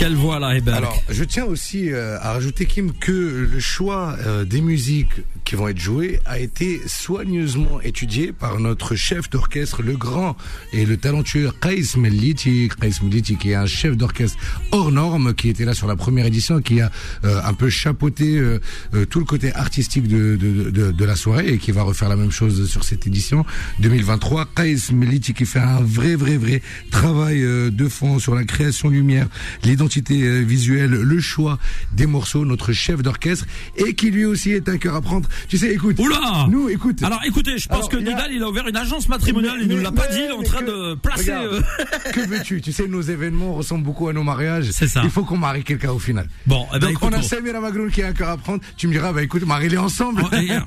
Quelle 0.00 0.14
voix 0.14 0.38
là, 0.38 0.54
Alors, 0.72 0.98
je 1.10 1.24
tiens 1.24 1.44
aussi 1.44 1.92
euh, 1.92 2.18
à 2.22 2.32
rajouter 2.32 2.64
Kim 2.64 2.90
que 2.94 3.12
le 3.52 3.60
choix 3.60 4.16
euh, 4.24 4.46
des 4.46 4.62
musiques 4.62 5.12
qui 5.44 5.56
vont 5.56 5.68
être 5.68 5.78
jouées 5.78 6.20
a 6.24 6.38
été 6.38 6.80
soigneusement 6.86 7.82
étudié 7.82 8.32
par 8.32 8.60
notre 8.60 8.94
chef 8.94 9.28
d'orchestre, 9.28 9.82
le 9.82 9.98
grand 9.98 10.38
et 10.72 10.86
le 10.86 10.96
talentueux 10.96 11.50
Qais 11.60 11.98
Melliti, 11.98 12.70
Qais 12.80 12.92
Melliti 13.02 13.36
qui 13.36 13.50
est 13.50 13.56
un 13.56 13.66
chef 13.66 13.94
d'orchestre 13.94 14.38
hors 14.72 14.90
norme, 14.90 15.34
qui 15.34 15.50
était 15.50 15.66
là 15.66 15.74
sur 15.74 15.86
la 15.86 15.96
première 15.96 16.24
édition, 16.24 16.62
qui 16.62 16.80
a 16.80 16.90
euh, 17.24 17.42
un 17.44 17.52
peu 17.52 17.68
chapeauté 17.68 18.38
euh, 18.38 18.58
euh, 18.94 19.04
tout 19.04 19.18
le 19.18 19.26
côté 19.26 19.52
artistique 19.54 20.08
de, 20.08 20.36
de, 20.36 20.70
de, 20.70 20.92
de 20.92 21.04
la 21.04 21.16
soirée 21.16 21.48
et 21.48 21.58
qui 21.58 21.72
va 21.72 21.82
refaire 21.82 22.08
la 22.08 22.16
même 22.16 22.30
chose 22.30 22.70
sur 22.70 22.84
cette 22.84 23.06
édition 23.06 23.44
2023. 23.80 24.46
Qais 24.56 24.76
Melliti 24.92 25.34
qui 25.34 25.44
fait 25.44 25.58
un 25.58 25.82
vrai, 25.82 26.14
vrai, 26.14 26.38
vrai 26.38 26.62
travail 26.90 27.42
euh, 27.42 27.70
de 27.70 27.88
fond 27.88 28.18
sur 28.18 28.34
la 28.34 28.44
création 28.44 28.88
lumière, 28.88 29.26
l'identité 29.64 29.89
euh, 29.98 30.42
visuelle, 30.46 30.90
le 30.90 31.20
choix 31.20 31.58
des 31.92 32.06
morceaux, 32.06 32.44
notre 32.44 32.72
chef 32.72 33.02
d'orchestre, 33.02 33.46
et 33.76 33.94
qui 33.94 34.10
lui 34.10 34.24
aussi 34.24 34.50
est 34.52 34.68
un 34.68 34.78
cœur 34.78 34.94
à 34.94 35.00
prendre. 35.00 35.28
Tu 35.48 35.58
sais, 35.58 35.70
écoute, 35.72 35.98
Oula 35.98 36.46
nous, 36.50 36.68
écoute. 36.68 37.02
Alors 37.02 37.20
écoutez, 37.24 37.58
je 37.58 37.68
pense 37.68 37.78
Alors, 37.78 37.88
que 37.90 37.96
il 37.96 38.06
a- 38.08 38.10
Nidal, 38.10 38.32
il 38.32 38.42
a 38.42 38.48
ouvert 38.48 38.66
une 38.68 38.76
agence 38.76 39.08
matrimoniale, 39.08 39.56
il 39.60 39.68
Mais- 39.68 39.74
nous 39.74 39.82
l'a 39.82 39.92
pas 39.92 40.06
dit, 40.08 40.18
il 40.18 40.24
est 40.26 40.32
en 40.32 40.42
train 40.42 40.60
que- 40.60 40.90
de 40.90 40.94
placer... 40.94 41.34
Regarde, 41.34 41.46
euh, 41.54 42.10
que 42.12 42.20
veux-tu 42.20 42.60
Tu 42.60 42.72
sais, 42.72 42.86
nos 42.88 43.02
événements 43.02 43.54
ressemblent 43.54 43.84
beaucoup 43.84 44.08
à 44.08 44.12
nos 44.12 44.22
mariages. 44.22 44.70
C'est 44.72 44.88
ça. 44.88 45.00
Il 45.04 45.10
faut 45.10 45.24
qu'on 45.24 45.36
marie 45.38 45.64
quelqu'un 45.64 45.90
au 45.92 45.98
final. 45.98 46.28
Bon, 46.46 46.66
eh 46.70 46.72
ben, 46.74 46.80
Donc 46.80 46.90
écoute, 46.92 47.08
on 47.10 47.12
a 47.16 47.18
on- 47.18 47.22
Samir 47.22 47.60
Magroun 47.60 47.90
qui 47.90 48.02
a 48.02 48.08
un 48.08 48.12
cœur 48.12 48.28
à 48.30 48.36
prendre. 48.36 48.60
Tu 48.76 48.86
me 48.86 48.92
diras, 48.92 49.12
bah 49.12 49.22
écoute, 49.22 49.44
marie-les 49.46 49.78
ensemble. 49.78 50.22
Oh, 50.24 50.34
euh, 50.34 50.60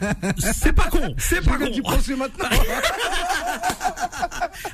c'est 0.54 0.74
pas 0.74 0.90
con, 0.90 1.14
c'est 1.18 1.44
pas 1.44 1.58
tu 1.74 1.82
con. 1.82 1.92
penses 1.92 2.08
maintenant 2.10 2.46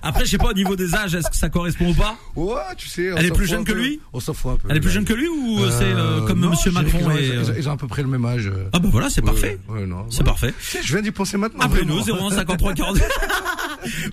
Après, 0.10 0.25
je 0.25 0.32
sais 0.32 0.38
pas 0.38 0.50
au 0.50 0.54
niveau 0.54 0.75
des 0.75 0.94
âges, 0.96 1.13
est-ce 1.16 1.30
que 1.30 1.36
ça 1.36 1.50
correspond 1.50 1.92
ou 1.92 1.94
pas 1.94 2.18
Ouais, 2.36 2.56
tu 2.78 2.88
sais. 2.89 3.10
Elle 3.16 3.25
est 3.28 3.32
plus 3.32 3.46
jeune 3.48 3.62
un 3.62 3.63
que 3.63 3.72
lui 3.74 4.00
On 4.13 4.20
s'en 4.20 4.34
fout 4.34 4.51
un 4.54 4.56
peu. 4.58 4.68
Elle 4.70 4.78
est 4.78 4.82
plus 4.82 4.92
jeune 4.92 5.06
que 5.06 5.13
lui 5.13 5.28
ou 5.28 5.60
c'est 5.70 5.84
euh, 5.86 6.22
comme 6.25 6.39
non, 6.39 6.50
Monsieur 6.50 6.72
Macron 6.72 7.12
et 7.12 7.25
ils, 7.28 7.39
ont, 7.39 7.50
euh, 7.50 7.54
ils 7.58 7.70
ont 7.70 7.72
à 7.74 7.78
peu 7.78 7.88
près 7.88 8.01
le 8.01 8.08
même 8.08 8.25
âge. 8.25 8.48
euh. 8.48 8.70
Ah 8.74 8.80
bah 8.80 8.89
voilà, 8.92 9.10
c'est 9.10 9.22
Ouais, 9.22 9.28
parfait. 9.32 9.58
Ouais. 9.70 9.86
C'est 10.10 10.20
Ouais. 10.20 10.24
parfait. 10.25 10.54
Je 10.84 10.94
viens 10.94 11.01
d'y 11.01 11.12
penser 11.12 11.38
maintenant. 11.38 11.62
Appelez-nous 11.66 12.00
vraiment. 12.01 12.30
0153 12.30 12.74
42. 12.74 13.01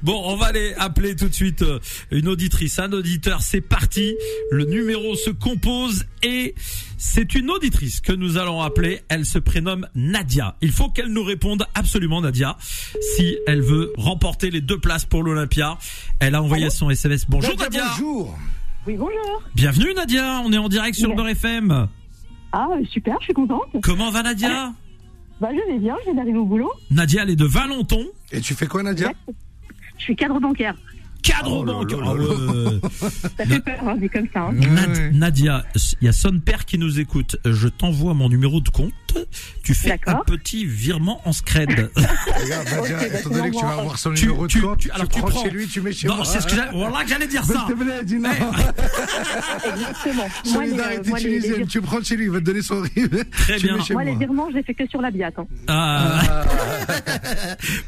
Bon, 0.03 0.23
on 0.27 0.37
va 0.37 0.47
aller 0.47 0.75
appeler 0.79 1.17
tout 1.17 1.29
de 1.29 1.35
suite 1.35 1.63
euh, 1.63 1.81
une 2.13 2.29
auditrice, 2.29 2.79
un 2.79 2.93
auditeur. 2.93 3.43
C'est 3.43 3.61
parti. 3.61 4.15
Le 4.53 4.65
numéro 4.65 5.17
se 5.17 5.31
compose 5.31 6.05
et 6.23 6.55
c'est 6.97 7.35
une 7.35 7.51
auditrice 7.51 8.01
que 8.01 8.13
nous 8.13 8.39
allons 8.39 8.63
appeler. 8.63 9.01
Elle 9.09 9.25
se 9.25 9.39
prénomme 9.39 9.87
Nadia. 9.95 10.57
Il 10.61 10.71
faut 10.73 10.89
qu'elle 10.89 11.09
nous 11.13 11.23
réponde 11.25 11.65
absolument, 11.75 12.21
Nadia, 12.21 12.57
si 13.17 13.37
elle 13.47 13.61
veut 13.61 13.93
remporter 13.97 14.51
les 14.51 14.61
deux 14.61 14.79
places 14.79 15.05
pour 15.05 15.23
l'Olympia. 15.23 15.79
Elle 16.21 16.35
a 16.35 16.43
envoyé 16.43 16.71
son 16.71 16.91
SMS. 16.91 17.27
Bonjour 17.29 17.51
Nadia, 17.51 17.65
Nadia. 17.65 17.85
bonjour. 17.99 18.39
Oui, 18.87 18.97
bonjour. 18.97 19.43
Bienvenue 19.55 19.93
Nadia. 19.95 20.41
On 20.45 20.53
est 20.53 20.59
en 20.59 20.69
direct 20.69 20.97
sur. 20.97 21.15
Beurre 21.15 21.29
FM. 21.29 21.89
Ah, 22.53 22.69
super, 22.91 23.17
je 23.21 23.25
suis 23.27 23.35
contente. 23.35 23.69
Comment 23.83 24.11
va 24.11 24.23
Nadia 24.23 24.73
Bah, 25.41 25.49
je 25.53 25.73
vais 25.73 25.79
bien, 25.79 25.95
je 26.01 26.05
viens 26.05 26.15
d'arriver 26.15 26.39
au 26.39 26.47
boulot. 26.47 26.73
Nadia, 26.91 27.23
elle 27.23 27.31
est 27.31 27.37
de 27.37 27.45
Valenton. 27.45 28.07
Et 28.33 28.41
tu 28.41 28.55
fais 28.55 28.67
quoi, 28.67 28.83
Nadia? 28.83 29.13
Je 29.99 30.03
suis 30.05 30.17
cadre 30.17 30.39
bancaire. 30.41 30.75
Cadre 31.27 31.65
Oh 31.67 32.17
ouais. 32.17 32.81
Ça 33.37 33.47
fait 33.47 33.61
peur, 33.61 33.75
hein, 33.89 33.97
dit 33.97 34.09
comme 34.09 34.27
ça. 34.33 34.43
hein. 34.43 35.11
Nadia, 35.13 35.65
il 36.01 36.05
y 36.05 36.09
a 36.09 36.13
son 36.13 36.39
père 36.39 36.65
qui 36.65 36.79
nous 36.79 37.01
écoute. 37.01 37.37
Je 37.45 37.67
t'envoie 37.69 38.15
mon 38.15 38.29
numéro 38.29 38.61
de 38.61 38.69
compte. 38.69 38.93
Tu 39.63 39.75
fais 39.75 39.99
un 40.07 40.17
petit 40.27 40.65
virement 40.65 41.21
en 41.25 41.33
scred. 41.33 41.91
Regarde, 41.97 42.69
bah, 42.71 43.19
étant 43.19 43.31
donné 43.31 43.51
que 43.51 43.57
tu 43.57 43.65
vas 43.65 43.73
avoir 43.73 43.99
son 43.99 44.13
Tu- 44.15 44.27
numéro 44.27 44.47
tu- 44.47 44.61
de 44.61 44.65
compte, 44.67 44.79
tu- 44.79 44.89
tu, 44.89 44.95
alors 44.95 45.09
tu 45.09 45.21
prends 45.21 45.29
prends- 45.31 45.43
chez 45.43 45.51
lui, 45.51 45.67
tu 45.67 45.81
mets 45.81 45.93
chez 45.93 46.07
non, 46.09 46.17
moi. 46.17 46.25
c'est 46.25 46.41
ce 46.41 46.47
que 46.47 46.55
j'allais, 46.55 46.71
voilà 46.75 47.03
que 47.05 47.09
j'allais 47.11 47.27
dire 47.27 47.45
ça. 47.45 47.67
te 47.69 47.73
plaît, 47.73 48.05
dis 48.05 48.17
non. 48.19 48.31
Exactement. 49.67 50.29
Moi, 50.53 50.65
les, 50.65 50.73
euh, 50.73 50.77
Solidarité 50.77 51.09
moi, 51.11 51.19
les, 51.19 51.25
tunisienne, 51.25 51.67
tu 51.67 51.81
prends 51.81 52.03
chez 52.03 52.17
lui, 52.17 52.25
il 52.27 52.31
va 52.31 52.41
te 52.41 52.45
donner 52.45 52.63
son 52.63 52.81
rive. 52.81 53.25
Très 53.33 53.59
bien. 53.59 53.77
moi, 53.77 53.85
moi. 53.91 54.05
les 54.05 54.15
virements, 54.15 54.49
je 54.51 54.57
les 54.57 54.63
fais 54.63 54.75
que 54.75 54.87
sur 54.89 55.01
la 55.01 55.11
biate. 55.11 55.35
Hein. 55.39 55.47
Ah. 55.69 56.45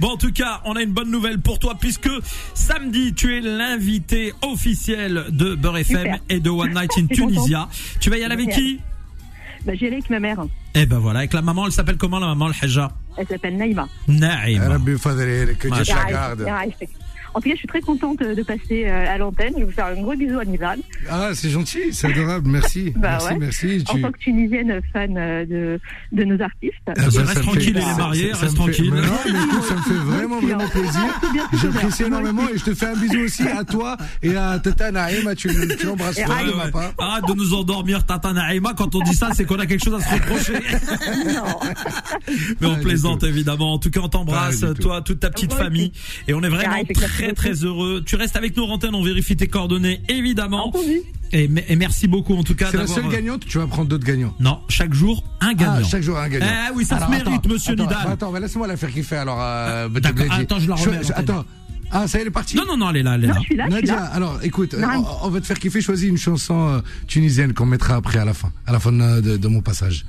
bon, 0.01 0.09
en 0.11 0.17
tout 0.17 0.33
cas, 0.33 0.61
on 0.65 0.75
a 0.77 0.83
une 0.83 0.93
bonne 0.93 1.11
nouvelle 1.11 1.39
pour 1.41 1.59
toi 1.59 1.77
puisque 1.79 2.11
samedi, 2.55 3.15
tu 3.15 3.37
es 3.37 3.41
l'invité 3.41 4.33
officiel 4.43 5.27
de 5.31 5.55
Beurre 5.55 5.79
FM 5.79 5.99
Super. 5.99 6.19
et 6.29 6.41
de 6.41 6.51
One 6.51 6.75
Night 6.75 6.91
in. 6.99 7.07
Tunisia. 7.07 7.69
Tu 8.01 8.11
vas 8.11 8.19
y 8.19 8.25
aller 8.25 8.35
avec 8.35 8.51
qui? 8.51 8.81
Bah, 9.65 9.75
j'y 9.75 9.87
allais 9.87 9.97
avec 9.97 10.11
ma 10.11 10.21
mère. 10.21 10.45
Eh 10.75 10.87
ben 10.87 10.99
voilà, 10.99 11.21
avec 11.21 11.33
la 11.33 11.43
maman, 11.43 11.67
elle 11.67 11.73
s'appelle 11.73 11.97
comment 11.97 12.19
la 12.19 12.27
maman, 12.29 12.49
le 12.49 12.55
Haja 12.61 12.93
Elle 13.17 13.27
s'appelle 13.27 13.57
Naïma. 13.57 13.89
Naïma. 14.07 14.69
Rabbi 14.69 14.99
Fadril, 14.99 15.57
que 15.57 15.69
Dieu 15.69 15.85
te 15.85 15.91
la 15.93 16.05
garde. 16.05 16.47
En 17.35 17.41
tout 17.41 17.49
cas, 17.49 17.55
je 17.55 17.59
suis 17.59 17.69
très 17.69 17.81
contente 17.81 18.21
euh, 18.23 18.35
de 18.35 18.43
passer 18.43 18.85
euh, 18.87 19.15
à 19.15 19.19
l'antenne. 19.19 19.53
Je 19.55 19.59
vais 19.61 19.65
vous 19.65 19.71
faire 19.73 19.87
un 19.87 20.01
gros 20.01 20.15
bisou 20.15 20.39
à 20.39 20.45
Nizal. 20.45 20.79
Ah, 21.11 21.31
c'est 21.35 21.51
gentil, 21.51 21.93
c'est 21.93 22.07
adorable, 22.09 22.49
merci. 22.49 22.93
Bah 22.97 23.19
merci, 23.19 23.27
ouais. 23.29 23.39
merci. 23.39 23.85
En 23.89 23.99
tant 24.01 24.13
que 24.13 24.19
tunisienne 24.19 24.81
fan 24.93 25.15
euh, 25.17 25.45
de, 25.47 25.81
de 26.13 26.25
nos 26.25 26.41
artistes. 26.43 26.75
Ah 26.87 26.93
bah, 26.97 27.03
bah, 27.15 27.23
reste 27.27 27.43
tranquille, 27.43 27.63
fait- 27.63 27.71
il 27.71 27.77
est 27.79 27.97
marié, 27.97 28.29
ça- 28.31 28.35
ça 28.35 28.41
reste 28.43 28.51
fait- 28.53 28.57
tranquille. 28.57 28.91
Mais 28.95 29.01
non, 29.03 29.13
mais 29.25 29.31
écoute, 29.45 29.63
ça 29.65 29.75
me 29.75 29.81
fait 29.83 29.95
vraiment, 29.95 30.41
vraiment 30.41 30.69
plaisir. 30.69 31.21
J'apprécie 31.63 32.03
énormément 32.05 32.43
et 32.55 32.59
je 32.59 32.65
te 32.65 32.75
fais 32.75 32.87
un 32.87 32.97
bisou 32.97 33.21
aussi 33.21 33.43
à 33.47 33.65
toi 33.65 33.97
et 34.23 34.35
à 34.37 34.59
Tata 34.59 34.91
Naïma, 34.91 35.35
tu, 35.35 35.49
tu 35.79 35.87
l'embrasses 35.87 36.19
Et 36.19 36.25
fort 36.25 36.37
ma 36.57 36.69
part. 36.69 36.93
Arrête 36.99 37.25
de 37.27 37.35
nous 37.35 37.55
endormir, 37.55 38.05
Tata 38.07 38.33
Naïma. 38.33 38.75
Quand 38.77 38.95
on 38.95 39.01
dit 39.03 39.15
ça, 39.15 39.31
c'est 39.35 39.45
qu'on 39.45 39.59
a 39.59 39.67
quelque 39.67 39.85
chose 39.85 39.95
à 39.95 40.01
se 40.01 40.15
reprocher. 40.15 40.55
Non. 41.29 41.59
Mais 42.61 42.67
on 42.67 42.77
plaisante 42.77 43.23
évidemment. 43.23 43.75
En 43.75 43.79
tout 43.79 43.91
cas, 43.91 44.01
on 44.03 44.09
t'embrasse, 44.09 44.65
toi, 44.81 45.01
toute 45.03 45.21
ta 45.21 45.31
petite 45.31 45.53
famille. 45.53 45.93
Et 46.27 46.35
on 46.35 46.43
est 46.43 46.49
vraiment 46.49 46.75
très 47.25 47.33
très 47.35 47.53
heureux. 47.65 48.03
Tu 48.05 48.17
restes 48.17 48.37
avec 48.37 48.57
nous, 48.57 48.65
Rantaine, 48.67 48.95
on 48.95 49.03
vérifie 49.03 49.37
tes 49.37 49.47
coordonnées, 49.49 50.01
évidemment. 50.09 50.73
Et, 51.33 51.49
et 51.69 51.77
merci 51.77 52.09
beaucoup 52.09 52.35
en 52.35 52.43
tout 52.43 52.55
cas 52.55 52.69
C'est 52.71 52.77
la 52.79 52.87
seule 52.87 53.09
gagnante, 53.09 53.45
tu 53.47 53.59
vas 53.59 53.67
prendre 53.67 53.89
d'autres 53.89 54.07
gagnants. 54.07 54.35
Non, 54.41 54.61
chaque 54.69 54.95
jour, 54.95 55.23
un 55.41 55.53
gagnant. 55.53 55.75
Ah, 55.81 55.83
chaque 55.85 56.03
jour 56.03 56.17
un 56.19 56.29
gagnant. 56.29 56.47
Eh 56.71 56.75
oui, 56.75 56.85
ça 56.85 57.05
se 57.05 57.11
mérite, 57.11 57.29
attends, 57.29 57.49
monsieur 57.49 57.73
attends, 57.75 57.83
Nidal. 57.85 58.13
Attends, 58.13 58.33
laisse-moi 58.33 58.67
la 58.67 58.77
faire 58.77 58.91
kiffer 58.91 59.17
alors. 59.17 59.39
Euh, 59.41 59.89
D'accord, 59.89 60.13
Betebledji. 60.15 60.41
attends, 60.43 60.59
je 60.59 60.69
la 60.69 60.75
remets. 60.75 61.13
Attends. 61.15 61.45
Ah, 61.91 62.07
ça 62.07 62.19
y 62.19 62.21
est, 62.21 62.23
elle 62.23 62.29
est 62.29 62.31
partie. 62.31 62.55
Non, 62.57 62.65
non, 62.67 62.77
non, 62.77 62.91
elle 62.91 62.99
est 62.99 63.03
là, 63.03 63.15
elle 63.15 63.25
est 63.25 63.29
Non, 63.29 63.35
là. 63.35 63.41
je 63.41 63.45
suis 63.47 63.57
là, 63.57 63.65
je 63.71 63.77
suis 63.77 63.81
Nadia, 63.87 63.97
là. 63.97 64.05
alors 64.07 64.39
écoute, 64.43 64.75
on, 64.79 65.27
on 65.27 65.31
va 65.31 65.41
te 65.41 65.47
faire 65.47 65.59
kiffer, 65.59 65.81
choisis 65.81 66.07
une 66.09 66.19
chanson 66.19 66.69
euh, 66.69 66.81
tunisienne 67.07 67.55
qu'on 67.55 67.65
mettra 67.67 67.95
après 67.97 68.19
à 68.19 68.25
la 68.27 68.35
fin, 68.35 68.53
à 68.67 68.73
la 68.73 68.79
fin 68.81 68.93
de, 68.93 69.21
de- 69.23 69.37
de 69.39 69.49
mon 69.49 69.63
passage. 69.63 70.05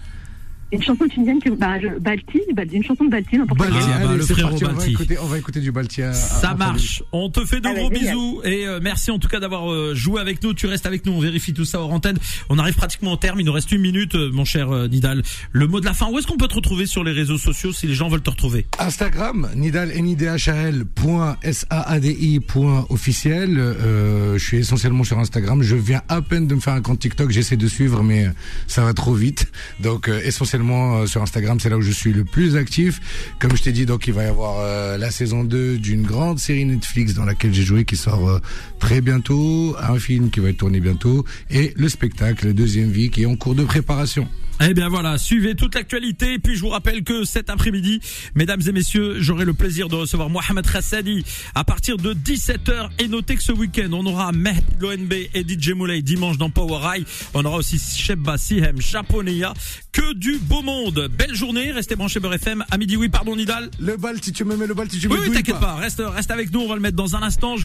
Une 0.71 0.83
chanson 0.83 1.07
tunisienne 1.07 1.39
que 1.41 1.49
bah, 1.49 1.79
je, 1.81 1.87
Balti, 1.99 2.39
Balti, 2.53 2.75
une 2.75 2.83
chanson 2.83 3.05
de 3.05 3.09
Balti, 3.09 3.37
n'importe 3.37 3.59
Balti. 3.59 3.77
Ah, 3.91 4.05
bah, 4.05 4.13
le 4.15 4.21
frérot 4.23 4.49
parti, 4.49 4.65
on 4.65 4.67
va 4.67 4.73
Balti. 4.75 4.91
écouter, 4.91 5.17
on 5.19 5.25
va 5.25 5.37
écouter 5.39 5.59
du 5.61 5.71
Balti. 5.71 6.01
à- 6.03 6.13
Ça 6.13 6.53
marche. 6.53 7.01
On 7.11 7.29
te 7.31 7.43
fait 7.45 7.59
de 7.59 7.67
Ah, 7.67 7.73
gros 7.73 7.89
bah, 7.89 7.95
génial. 7.95 8.13
bisous 8.15 8.41
et 8.43 8.67
euh, 8.67 8.79
merci 8.81 9.09
en 9.09 9.17
tout 9.17 9.27
cas 9.27 9.39
d'avoir 9.39 9.71
euh, 9.71 9.93
joué 9.95 10.21
avec 10.21 10.43
nous. 10.43 10.53
Tu 10.53 10.67
restes 10.67 10.85
avec 10.85 11.05
nous, 11.07 11.13
on 11.13 11.19
vérifie 11.19 11.53
tout 11.53 11.65
ça 11.65 11.79
hors 11.81 11.91
antenne. 11.91 12.17
On 12.49 12.59
arrive 12.59 12.75
pratiquement 12.75 13.13
au 13.13 13.17
terme. 13.17 13.39
Il 13.39 13.45
nous 13.47 13.51
reste 13.51 13.71
une 13.71 13.81
minute, 13.81 14.13
euh, 14.15 14.29
mon 14.31 14.45
cher 14.45 14.69
euh, 14.71 14.87
Nidal. 14.87 15.23
Le 15.51 15.65
mot 15.67 15.79
de 15.79 15.85
la 15.85 15.93
fin. 15.93 16.07
Où 16.11 16.19
est-ce 16.19 16.27
qu'on 16.27 16.37
peut 16.37 16.47
te 16.47 16.53
retrouver 16.55 16.85
sur 16.85 17.03
les 17.03 17.13
réseaux 17.13 17.37
sociaux 17.39 17.71
si 17.73 17.87
les 17.87 17.95
gens 17.95 18.07
veulent 18.07 18.21
te 18.21 18.29
retrouver? 18.29 18.67
Instagram, 18.77 19.49
nidal, 19.55 19.91
N-I-D-H-A-L, 19.91 20.85
point 20.85 21.37
S-A-A-D-I, 21.41 22.39
point 22.41 22.85
officiel. 22.89 23.57
Euh, 23.57 24.37
je 24.37 24.43
suis 24.45 24.57
essentiellement 24.57 25.03
sur 25.03 25.17
Instagram. 25.19 25.61
Je 25.63 25.75
viens 25.75 26.01
à 26.09 26.21
peine 26.21 26.47
de 26.47 26.53
me 26.55 26.59
faire 26.59 26.73
un 26.73 26.81
compte 26.81 26.99
TikTok. 26.99 27.31
J'essaie 27.31 27.57
de 27.57 27.67
suivre, 27.67 28.03
mais 28.03 28.27
euh, 28.27 28.31
ça 28.67 28.83
va 28.83 28.93
trop 28.93 29.13
vite. 29.13 29.47
Donc, 29.79 30.09
euh, 30.09 30.19
euh, 30.69 31.05
sur 31.07 31.21
Instagram, 31.21 31.59
c'est 31.59 31.69
là 31.69 31.77
où 31.77 31.81
je 31.81 31.91
suis 31.91 32.13
le 32.13 32.23
plus 32.23 32.55
actif. 32.55 32.99
Comme 33.39 33.55
je 33.55 33.63
t'ai 33.63 33.71
dit, 33.71 33.85
donc 33.85 34.07
il 34.07 34.13
va 34.13 34.23
y 34.23 34.27
avoir 34.27 34.59
euh, 34.59 34.97
la 34.97 35.11
saison 35.11 35.43
2 35.43 35.77
d'une 35.77 36.03
grande 36.03 36.39
série 36.39 36.65
Netflix 36.65 37.13
dans 37.13 37.25
laquelle 37.25 37.53
j'ai 37.53 37.63
joué 37.63 37.85
qui 37.85 37.97
sort 37.97 38.29
euh, 38.29 38.39
très 38.79 39.01
bientôt, 39.01 39.75
un 39.79 39.99
film 39.99 40.29
qui 40.29 40.39
va 40.39 40.49
être 40.49 40.57
tourné 40.57 40.79
bientôt 40.79 41.25
et 41.49 41.73
le 41.75 41.89
spectacle 41.89 42.53
Deuxième 42.53 42.89
Vie 42.89 43.09
qui 43.09 43.23
est 43.23 43.25
en 43.25 43.35
cours 43.35 43.55
de 43.55 43.63
préparation. 43.63 44.27
Eh 44.61 44.73
bien 44.73 44.89
voilà, 44.89 45.17
suivez 45.17 45.55
toute 45.55 45.75
l'actualité. 45.75 46.33
Et 46.33 46.39
puis 46.39 46.55
je 46.55 46.61
vous 46.61 46.69
rappelle 46.69 47.03
que 47.03 47.23
cet 47.23 47.49
après-midi, 47.49 48.01
mesdames 48.35 48.61
et 48.67 48.71
messieurs, 48.71 49.15
j'aurai 49.19 49.45
le 49.45 49.53
plaisir 49.53 49.87
de 49.87 49.95
recevoir 49.95 50.29
Mohamed 50.29 50.69
Khassadi 50.69 51.23
à 51.55 51.63
partir 51.63 51.97
de 51.97 52.13
17h. 52.13 52.89
Et 52.99 53.07
notez 53.07 53.35
que 53.35 53.43
ce 53.43 53.51
week-end, 53.51 53.89
on 53.93 54.05
aura 54.05 54.31
Mehdi 54.31 54.59
l'ONB 54.79 55.13
et 55.33 55.45
DJ 55.47 55.71
Moulay 55.71 56.01
dimanche 56.01 56.37
dans 56.37 56.49
Power 56.49 56.79
High. 56.83 57.05
On 57.33 57.43
aura 57.45 57.57
aussi 57.57 57.79
Sheba 57.79 58.37
Sihem. 58.37 58.77
Que 59.91 60.13
du 60.13 60.37
beau 60.39 60.61
monde. 60.61 61.09
Belle 61.17 61.35
journée. 61.35 61.71
Restez 61.71 61.95
branchés 61.95 62.19
Beurre 62.19 62.35
FM. 62.35 62.63
À 62.69 62.77
midi, 62.77 62.95
oui, 62.95 63.09
pardon 63.09 63.35
Nidal. 63.35 63.69
Le 63.79 63.97
bal, 63.97 64.17
si 64.21 64.31
tu 64.31 64.43
me 64.43 64.55
mets 64.55 64.67
le 64.67 64.73
bal, 64.73 64.89
si 64.89 64.99
tu 64.99 65.09
me 65.09 65.13
Oui, 65.13 65.19
oui, 65.27 65.31
t'inquiète 65.35 65.59
pas. 65.59 65.75
Reste, 65.75 66.01
reste 66.05 66.31
avec 66.31 66.53
nous. 66.53 66.61
On 66.61 66.67
va 66.67 66.75
le 66.75 66.81
mettre 66.81 66.95
dans 66.95 67.15
un 67.15 67.23
instant. 67.23 67.57